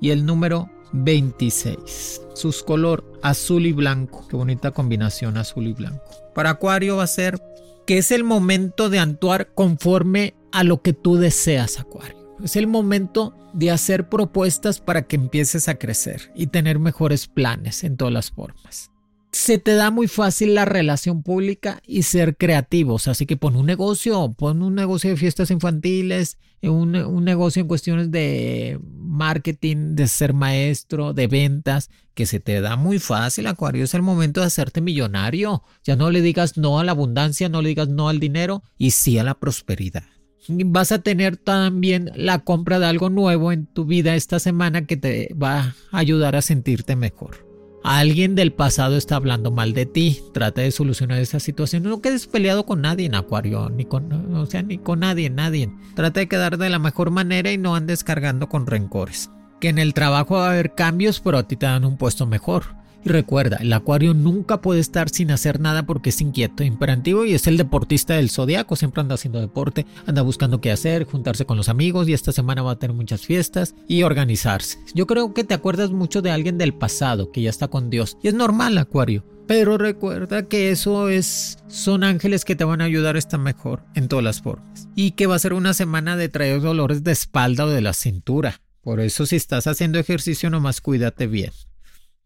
y 0.00 0.10
el 0.10 0.24
número 0.24 0.70
26. 0.92 2.20
Sus 2.34 2.62
color 2.62 3.04
azul 3.22 3.66
y 3.66 3.72
blanco. 3.72 4.26
Qué 4.28 4.36
bonita 4.36 4.70
combinación 4.70 5.36
azul 5.36 5.66
y 5.66 5.72
blanco. 5.72 6.04
Para 6.34 6.50
Acuario 6.50 6.96
va 6.96 7.04
a 7.04 7.08
ser 7.08 7.40
que 7.86 7.98
es 7.98 8.10
el 8.10 8.24
momento 8.24 8.88
de 8.88 8.98
actuar 8.98 9.52
conforme 9.54 10.34
a 10.52 10.64
lo 10.64 10.82
que 10.82 10.92
tú 10.92 11.16
deseas, 11.16 11.78
Acuario. 11.78 12.23
Es 12.42 12.56
el 12.56 12.66
momento 12.66 13.34
de 13.52 13.70
hacer 13.70 14.08
propuestas 14.08 14.80
para 14.80 15.02
que 15.02 15.16
empieces 15.16 15.68
a 15.68 15.76
crecer 15.76 16.32
y 16.34 16.48
tener 16.48 16.78
mejores 16.78 17.28
planes 17.28 17.84
en 17.84 17.96
todas 17.96 18.12
las 18.12 18.30
formas. 18.30 18.90
Se 19.30 19.58
te 19.58 19.74
da 19.74 19.90
muy 19.90 20.06
fácil 20.06 20.54
la 20.54 20.64
relación 20.64 21.22
pública 21.22 21.80
y 21.86 22.02
ser 22.02 22.36
creativos, 22.36 23.08
así 23.08 23.26
que 23.26 23.36
pon 23.36 23.56
un 23.56 23.66
negocio, 23.66 24.32
pon 24.32 24.62
un 24.62 24.76
negocio 24.76 25.10
de 25.10 25.16
fiestas 25.16 25.50
infantiles, 25.50 26.38
un, 26.62 26.92
negocio 27.24 27.60
en 27.60 27.68
cuestiones 27.68 28.10
de 28.12 28.78
marketing, 28.82 29.96
de 29.96 30.06
ser 30.06 30.34
maestro, 30.34 31.12
de 31.14 31.26
ventas, 31.26 31.90
que 32.14 32.26
se 32.26 32.38
te 32.38 32.60
da 32.60 32.76
muy 32.76 33.00
fácil, 33.00 33.48
Acuario, 33.48 33.84
es 33.84 33.94
el 33.94 34.02
momento 34.02 34.40
de 34.40 34.46
hacerte 34.46 34.80
millonario. 34.80 35.64
Ya 35.82 35.96
no 35.96 36.10
le 36.10 36.22
digas 36.22 36.56
no 36.56 36.78
a 36.78 36.84
la 36.84 36.92
abundancia, 36.92 37.48
no 37.48 37.60
le 37.60 37.70
digas 37.70 37.88
no 37.88 38.08
al 38.08 38.20
dinero 38.20 38.62
y 38.78 38.92
sí 38.92 39.18
a 39.18 39.24
la 39.24 39.34
prosperidad 39.34 40.04
vas 40.48 40.92
a 40.92 41.00
tener 41.00 41.36
también 41.36 42.10
la 42.14 42.40
compra 42.40 42.78
de 42.78 42.86
algo 42.86 43.10
nuevo 43.10 43.52
en 43.52 43.66
tu 43.66 43.84
vida 43.84 44.14
esta 44.14 44.38
semana 44.38 44.86
que 44.86 44.96
te 44.96 45.34
va 45.34 45.74
a 45.90 45.98
ayudar 45.98 46.36
a 46.36 46.42
sentirte 46.42 46.96
mejor. 46.96 47.44
Alguien 47.84 48.34
del 48.34 48.50
pasado 48.50 48.96
está 48.96 49.16
hablando 49.16 49.50
mal 49.50 49.74
de 49.74 49.84
ti. 49.84 50.22
Trata 50.32 50.62
de 50.62 50.70
solucionar 50.70 51.18
esa 51.18 51.38
situación. 51.38 51.82
No 51.82 52.00
quedes 52.00 52.26
peleado 52.26 52.64
con 52.64 52.80
nadie 52.80 53.04
en 53.04 53.14
Acuario, 53.14 53.68
ni 53.68 53.84
con, 53.84 54.10
o 54.34 54.46
sea, 54.46 54.62
ni 54.62 54.78
con 54.78 55.00
nadie, 55.00 55.28
nadie. 55.28 55.70
Trata 55.94 56.20
de 56.20 56.28
quedar 56.28 56.56
de 56.56 56.70
la 56.70 56.78
mejor 56.78 57.10
manera 57.10 57.52
y 57.52 57.58
no 57.58 57.74
andes 57.74 58.02
cargando 58.02 58.48
con 58.48 58.66
rencores. 58.66 59.30
Que 59.60 59.68
en 59.68 59.78
el 59.78 59.92
trabajo 59.92 60.36
va 60.36 60.46
a 60.46 60.52
haber 60.52 60.74
cambios, 60.74 61.20
pero 61.20 61.36
a 61.36 61.46
ti 61.46 61.56
te 61.56 61.66
dan 61.66 61.84
un 61.84 61.98
puesto 61.98 62.26
mejor. 62.26 62.74
Y 63.04 63.10
recuerda, 63.10 63.58
el 63.58 63.70
acuario 63.74 64.14
nunca 64.14 64.62
puede 64.62 64.80
estar 64.80 65.10
sin 65.10 65.30
hacer 65.30 65.60
nada 65.60 65.84
porque 65.84 66.08
es 66.08 66.22
inquieto, 66.22 66.64
imperativo 66.64 67.26
y 67.26 67.34
es 67.34 67.46
el 67.46 67.58
deportista 67.58 68.14
del 68.14 68.30
zodiaco. 68.30 68.76
Siempre 68.76 69.02
anda 69.02 69.16
haciendo 69.16 69.40
deporte, 69.40 69.84
anda 70.06 70.22
buscando 70.22 70.62
qué 70.62 70.72
hacer, 70.72 71.04
juntarse 71.04 71.44
con 71.44 71.58
los 71.58 71.68
amigos 71.68 72.08
y 72.08 72.14
esta 72.14 72.32
semana 72.32 72.62
va 72.62 72.72
a 72.72 72.78
tener 72.78 72.96
muchas 72.96 73.20
fiestas 73.20 73.74
y 73.88 74.04
organizarse. 74.04 74.78
Yo 74.94 75.06
creo 75.06 75.34
que 75.34 75.44
te 75.44 75.52
acuerdas 75.52 75.90
mucho 75.90 76.22
de 76.22 76.30
alguien 76.30 76.56
del 76.56 76.72
pasado 76.72 77.30
que 77.30 77.42
ya 77.42 77.50
está 77.50 77.68
con 77.68 77.90
Dios. 77.90 78.16
Y 78.22 78.28
es 78.28 78.34
normal, 78.34 78.78
acuario. 78.78 79.22
Pero 79.46 79.76
recuerda 79.76 80.48
que 80.48 80.70
eso 80.70 81.10
es 81.10 81.58
son 81.68 82.04
ángeles 82.04 82.46
que 82.46 82.56
te 82.56 82.64
van 82.64 82.80
a 82.80 82.84
ayudar 82.84 83.16
a 83.16 83.18
estar 83.18 83.38
mejor 83.38 83.82
en 83.94 84.08
todas 84.08 84.24
las 84.24 84.40
formas. 84.40 84.88
Y 84.94 85.10
que 85.10 85.26
va 85.26 85.34
a 85.34 85.40
ser 85.40 85.52
una 85.52 85.74
semana 85.74 86.16
de 86.16 86.30
traer 86.30 86.62
dolores 86.62 87.04
de 87.04 87.12
espalda 87.12 87.66
o 87.66 87.68
de 87.68 87.82
la 87.82 87.92
cintura. 87.92 88.62
Por 88.80 89.00
eso 89.00 89.26
si 89.26 89.36
estás 89.36 89.66
haciendo 89.66 89.98
ejercicio 89.98 90.48
nomás 90.48 90.80
cuídate 90.80 91.26
bien 91.26 91.50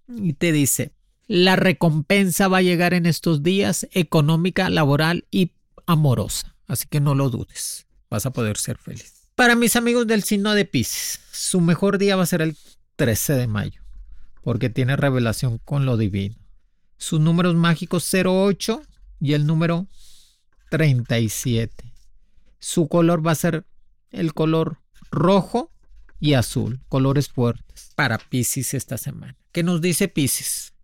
y 0.08 0.32
te 0.32 0.52
dice, 0.52 0.92
la 1.26 1.56
recompensa 1.56 2.48
va 2.48 2.58
a 2.58 2.62
llegar 2.62 2.94
en 2.94 3.06
estos 3.06 3.42
días, 3.42 3.86
económica, 3.92 4.70
laboral 4.70 5.26
y 5.30 5.52
amorosa. 5.86 6.56
Así 6.66 6.86
que 6.88 7.00
no 7.00 7.14
lo 7.14 7.30
dudes, 7.30 7.86
vas 8.10 8.26
a 8.26 8.32
poder 8.32 8.56
ser 8.56 8.78
feliz. 8.78 9.28
Para 9.34 9.54
mis 9.54 9.76
amigos 9.76 10.06
del 10.06 10.22
signo 10.22 10.54
de 10.54 10.64
Pisces, 10.64 11.20
su 11.30 11.60
mejor 11.60 11.98
día 11.98 12.16
va 12.16 12.24
a 12.24 12.26
ser 12.26 12.42
el 12.42 12.56
13 12.96 13.34
de 13.34 13.46
mayo, 13.46 13.82
porque 14.42 14.70
tiene 14.70 14.96
revelación 14.96 15.58
con 15.58 15.86
lo 15.86 15.96
divino. 15.96 16.36
Sus 16.96 17.20
números 17.20 17.54
mágicos 17.54 18.10
08 18.12 18.82
y 19.20 19.34
el 19.34 19.46
número 19.46 19.86
37. 20.70 21.92
Su 22.58 22.88
color 22.88 23.24
va 23.24 23.32
a 23.32 23.36
ser 23.36 23.64
el 24.10 24.34
color 24.34 24.80
rojo 25.10 25.70
y 26.20 26.34
azul, 26.34 26.80
colores 26.88 27.28
fuertes 27.28 27.92
para 27.94 28.18
Pisces 28.18 28.74
esta 28.74 28.98
semana. 28.98 29.36
¿Qué 29.52 29.62
nos 29.62 29.80
dice 29.80 30.08
Pisces? 30.08 30.74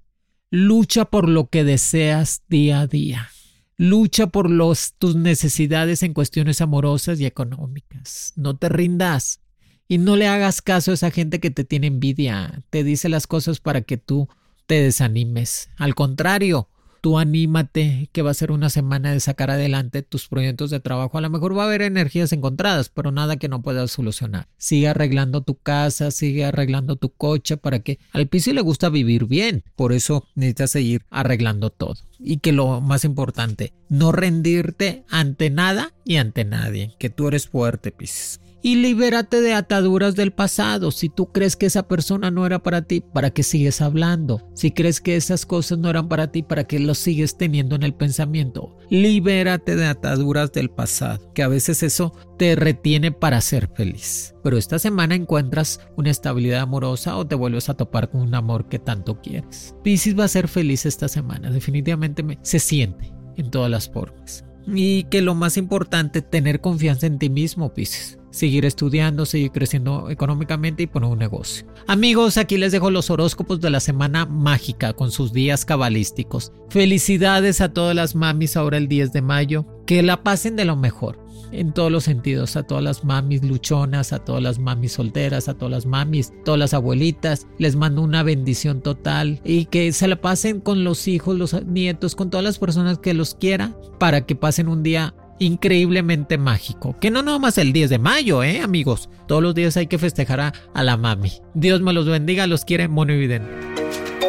Lucha 0.51 1.07
por 1.07 1.29
lo 1.29 1.49
que 1.49 1.65
deseas 1.65 2.43
día 2.49 2.81
a 2.81 2.87
día. 2.87 3.31
Lucha 3.77 4.29
por 4.29 4.51
los, 4.51 4.95
tus 4.95 5.17
necesidades 5.17 6.03
en 6.03 6.15
cuestiones 6.15 6.61
amorosas 6.61 7.19
y 7.21 7.27
económicas. 7.27 8.33
No 8.37 8.57
te 8.57 8.69
rindas 8.69 9.41
y 9.89 9.99
no 9.99 10.17
le 10.17 10.29
hagas 10.29 10.63
caso 10.63 10.93
a 10.93 10.95
esa 10.95 11.11
gente 11.11 11.41
que 11.41 11.51
te 11.51 11.65
tiene 11.65 11.89
envidia. 11.89 12.63
Te 12.71 12.85
dice 12.85 13.09
las 13.09 13.27
cosas 13.27 13.61
para 13.61 13.81
que 13.81 13.97
tú 13.97 14.29
te 14.67 14.81
desanimes. 14.81 15.71
Al 15.77 15.95
contrario, 15.95 16.69
tú 17.05 17.19
anímate 17.19 18.09
que 18.13 18.23
va 18.23 18.31
a 18.31 18.35
ser 18.35 18.51
una 18.51 18.71
semana 18.71 19.13
de 19.13 19.21
sacar 19.21 19.51
adelante 19.51 20.01
tus 20.01 20.27
proyectos 20.27 20.71
de 20.71 20.81
trabajo. 20.81 21.19
A 21.19 21.21
lo 21.21 21.29
mejor 21.29 21.55
va 21.55 21.65
a 21.65 21.67
haber 21.67 21.83
energías 21.83 22.33
encontradas, 22.33 22.89
pero 22.89 23.13
nada 23.13 23.37
que 23.37 23.51
no 23.51 23.61
puedas 23.61 23.91
solucionar. 23.91 24.49
Sigue 24.57 24.89
arreglando 24.89 25.43
tu 25.43 25.55
casa, 25.57 26.11
sigue 26.11 26.47
arreglando 26.47 26.97
tu 26.97 27.11
coche 27.11 27.59
para 27.59 27.81
que 27.81 27.99
al 28.13 28.27
piso 28.27 28.55
le 28.55 28.63
gusta 28.63 28.89
vivir 28.89 29.27
bien. 29.27 29.65
Por 29.77 29.93
eso 29.93 30.27
necesitas 30.35 30.71
seguir 30.71 31.05
arreglando 31.11 31.69
todo. 31.69 31.97
Y 32.19 32.39
que 32.39 32.53
lo 32.53 32.81
más 32.81 33.05
importante, 33.05 33.75
no 33.91 34.11
rendirte 34.11 35.05
ante 35.11 35.51
nada 35.51 35.93
y 36.07 36.17
ante 36.17 36.47
nadie, 36.47 36.95
que 36.99 37.11
tú 37.11 37.29
eres 37.29 37.49
fuerte, 37.49 37.93
Pisces 37.93 38.41
y 38.65 38.77
libérate 38.77 39.43
de 39.43 39.53
ataduras 39.53 40.17
del 40.17 40.33
pasado. 40.33 40.91
Si 40.91 41.11
tú 41.11 41.27
crees 41.27 41.55
que 41.55 41.67
esa 41.67 41.87
persona 41.87 42.31
no 42.31 42.47
era 42.47 42.63
para 42.63 42.81
ti, 42.81 43.03
¿para 43.03 43.29
qué 43.29 43.43
sigues 43.43 43.83
hablando? 43.83 44.49
Si 44.55 44.71
crees 44.71 45.03
que 45.03 45.17
esas 45.17 45.45
cosas 45.45 45.77
no 45.77 45.91
eran 45.91 46.09
para 46.09 46.33
ti, 46.33 46.43
¿para 46.43 46.65
qué 46.65 46.79
lo 46.79 46.95
sigues 46.95 47.37
teniendo 47.37 47.77
en 47.77 47.83
el 47.83 47.93
pensamiento? 47.93 48.79
Libérate 48.89 49.77
de 49.77 49.85
ataduras 49.85 50.51
del 50.53 50.71
pasado, 50.71 51.31
que 51.35 51.43
a 51.43 51.49
veces 51.49 51.83
eso 51.83 52.15
te 52.39 52.57
retiene 52.57 53.13
para 53.13 53.43
ser 53.43 53.69
feliz. 53.69 54.35
Pero 54.43 54.57
esta 54.57 54.79
semana 54.79 55.15
encuentras 55.15 55.81
una 55.99 56.11
estabilidad 56.11 56.63
amorosa 56.63 57.19
o 57.19 57.27
te 57.27 57.35
vuelves 57.35 57.69
a 57.69 57.75
topar 57.75 58.11
con 58.11 58.23
un 58.23 58.35
amor 58.35 58.71
que 58.71 58.79
tanto 58.79 59.21
quieres. 59.21 59.75
Piscis 59.83 60.19
va 60.19 60.25
a 60.25 60.29
ser 60.29 60.49
feliz 60.49 60.87
esta 60.87 61.09
semana, 61.09 61.51
definitivamente 61.51 62.25
se 62.41 62.59
siente 62.59 63.13
en 63.37 63.51
todas 63.51 63.71
las 63.71 63.91
formas. 63.91 64.43
Y 64.67 65.05
que 65.05 65.21
lo 65.21 65.35
más 65.35 65.59
importante, 65.59 66.23
tener 66.23 66.63
confianza 66.63 67.07
en 67.07 67.19
ti 67.19 67.29
mismo, 67.29 67.75
Pisces 67.75 68.19
seguir 68.35 68.65
estudiando, 68.65 69.27
seguir 69.27 69.53
creciendo 69.53 70.11
económicamente 70.11 70.83
y 70.83 70.87
poner 70.87 71.11
un 71.11 71.19
negocio. 71.19 71.67
Amigos, 71.87 72.37
aquí 72.37 72.57
les 72.57 72.73
dejo 72.73 72.91
los 72.91 73.09
horóscopos 73.11 73.61
de 73.61 73.71
la 73.71 73.81
semana 73.81 74.27
mágica 74.27 74.93
con 74.93 75.13
sus 75.13 75.33
días 75.33 75.65
cabalísticos. 75.65 76.53
Felicidades 76.69 77.61
a 77.61 77.73
todas 77.73 77.95
las 77.95 78.15
mamis 78.15 78.57
ahora 78.57 78.77
el 78.77 78.89
10 78.89 79.13
de 79.13 79.23
mayo. 79.23 79.67
Que 79.87 80.03
la 80.03 80.23
pasen 80.23 80.57
de 80.57 80.65
lo 80.65 80.77
mejor 80.77 81.23
en 81.53 81.73
todos 81.73 81.93
los 81.93 82.05
sentidos, 82.05 82.57
a 82.57 82.65
todas 82.65 82.83
las 82.83 83.05
mamis 83.05 83.45
luchonas, 83.45 84.13
a 84.13 84.19
todas 84.19 84.43
las 84.43 84.59
mamis 84.59 84.93
solteras, 84.93 85.49
a 85.49 85.55
todas 85.55 85.71
las 85.71 85.87
mamis, 85.87 86.33
todas 86.45 86.59
las 86.59 86.75
abuelitas. 86.75 87.47
Les 87.59 87.77
mando 87.77 88.03
una 88.03 88.23
bendición 88.23 88.81
total 88.81 89.41
y 89.45 89.67
que 89.67 89.93
se 89.93 90.09
la 90.09 90.21
pasen 90.21 90.61
con 90.61 90.85
los 90.85 91.07
hijos, 91.07 91.37
los 91.37 91.65
nietos, 91.65 92.17
con 92.17 92.31
todas 92.31 92.45
las 92.45 92.59
personas 92.59 92.99
que 92.99 93.15
los 93.15 93.35
quieran 93.35 93.77
para 93.99 94.27
que 94.27 94.35
pasen 94.35 94.69
un 94.69 94.83
día 94.83 95.15
increíblemente 95.39 96.39
mágico. 96.39 96.97
Que 97.01 97.11
no 97.11 97.23
nomás 97.23 97.59
el 97.59 97.73
10 97.73 97.91
de 97.91 97.99
mayo, 97.99 98.43
¿eh, 98.43 98.61
amigos? 98.61 99.09
Todos 99.27 99.43
los 99.43 99.55
días 99.55 99.77
hay 99.77 99.87
que 99.87 99.99
festejar 99.99 100.41
a, 100.41 100.83
la 100.83 100.97
mami. 100.97 101.33
Dios 101.55 101.81
me 101.81 101.93
los 101.93 102.07
bendiga, 102.07 102.47
los 102.47 102.65
quiere 102.65 102.89
Monividente. 102.89 103.49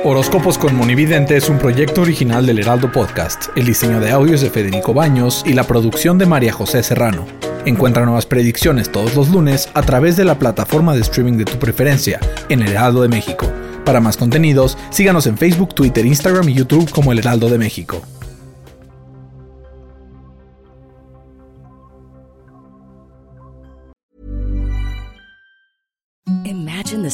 Horóscopos 0.03 0.57
con 0.57 0.75
Monividente 0.75 1.35
es 1.35 1.49
un 1.49 1.57
proyecto 1.57 2.01
original 2.01 2.45
del 2.45 2.59
Heraldo 2.59 2.91
Podcast. 2.91 3.45
El 3.55 3.65
diseño 3.65 3.99
de 3.99 4.11
audios 4.11 4.41
de 4.41 4.51
Federico 4.51 4.93
Baños 4.93 5.43
y 5.47 5.53
la 5.53 5.63
producción 5.63 6.17
de 6.19 6.27
María 6.27 6.53
José 6.53 6.83
Serrano. 6.83 7.25
Encuentra 7.65 8.05
nuevas 8.05 8.27
predicciones 8.27 8.91
todos 8.91 9.15
los 9.15 9.29
lunes 9.29 9.69
a 9.73 9.81
través 9.81 10.15
de 10.15 10.25
la 10.25 10.37
plataforma 10.37 10.93
de 10.93 11.01
streaming 11.01 11.37
de 11.37 11.45
tu 11.45 11.57
preferencia 11.57 12.19
en 12.49 12.61
El 12.61 12.73
Heraldo 12.73 13.01
de 13.01 13.07
México. 13.07 13.51
Para 13.83 13.99
más 13.99 14.17
contenidos, 14.17 14.77
síganos 14.91 15.25
en 15.25 15.37
Facebook, 15.37 15.73
Twitter, 15.73 16.05
Instagram 16.05 16.49
y 16.49 16.53
YouTube 16.53 16.91
como 16.91 17.11
El 17.11 17.19
Heraldo 17.19 17.49
de 17.49 17.57
México. 17.57 18.03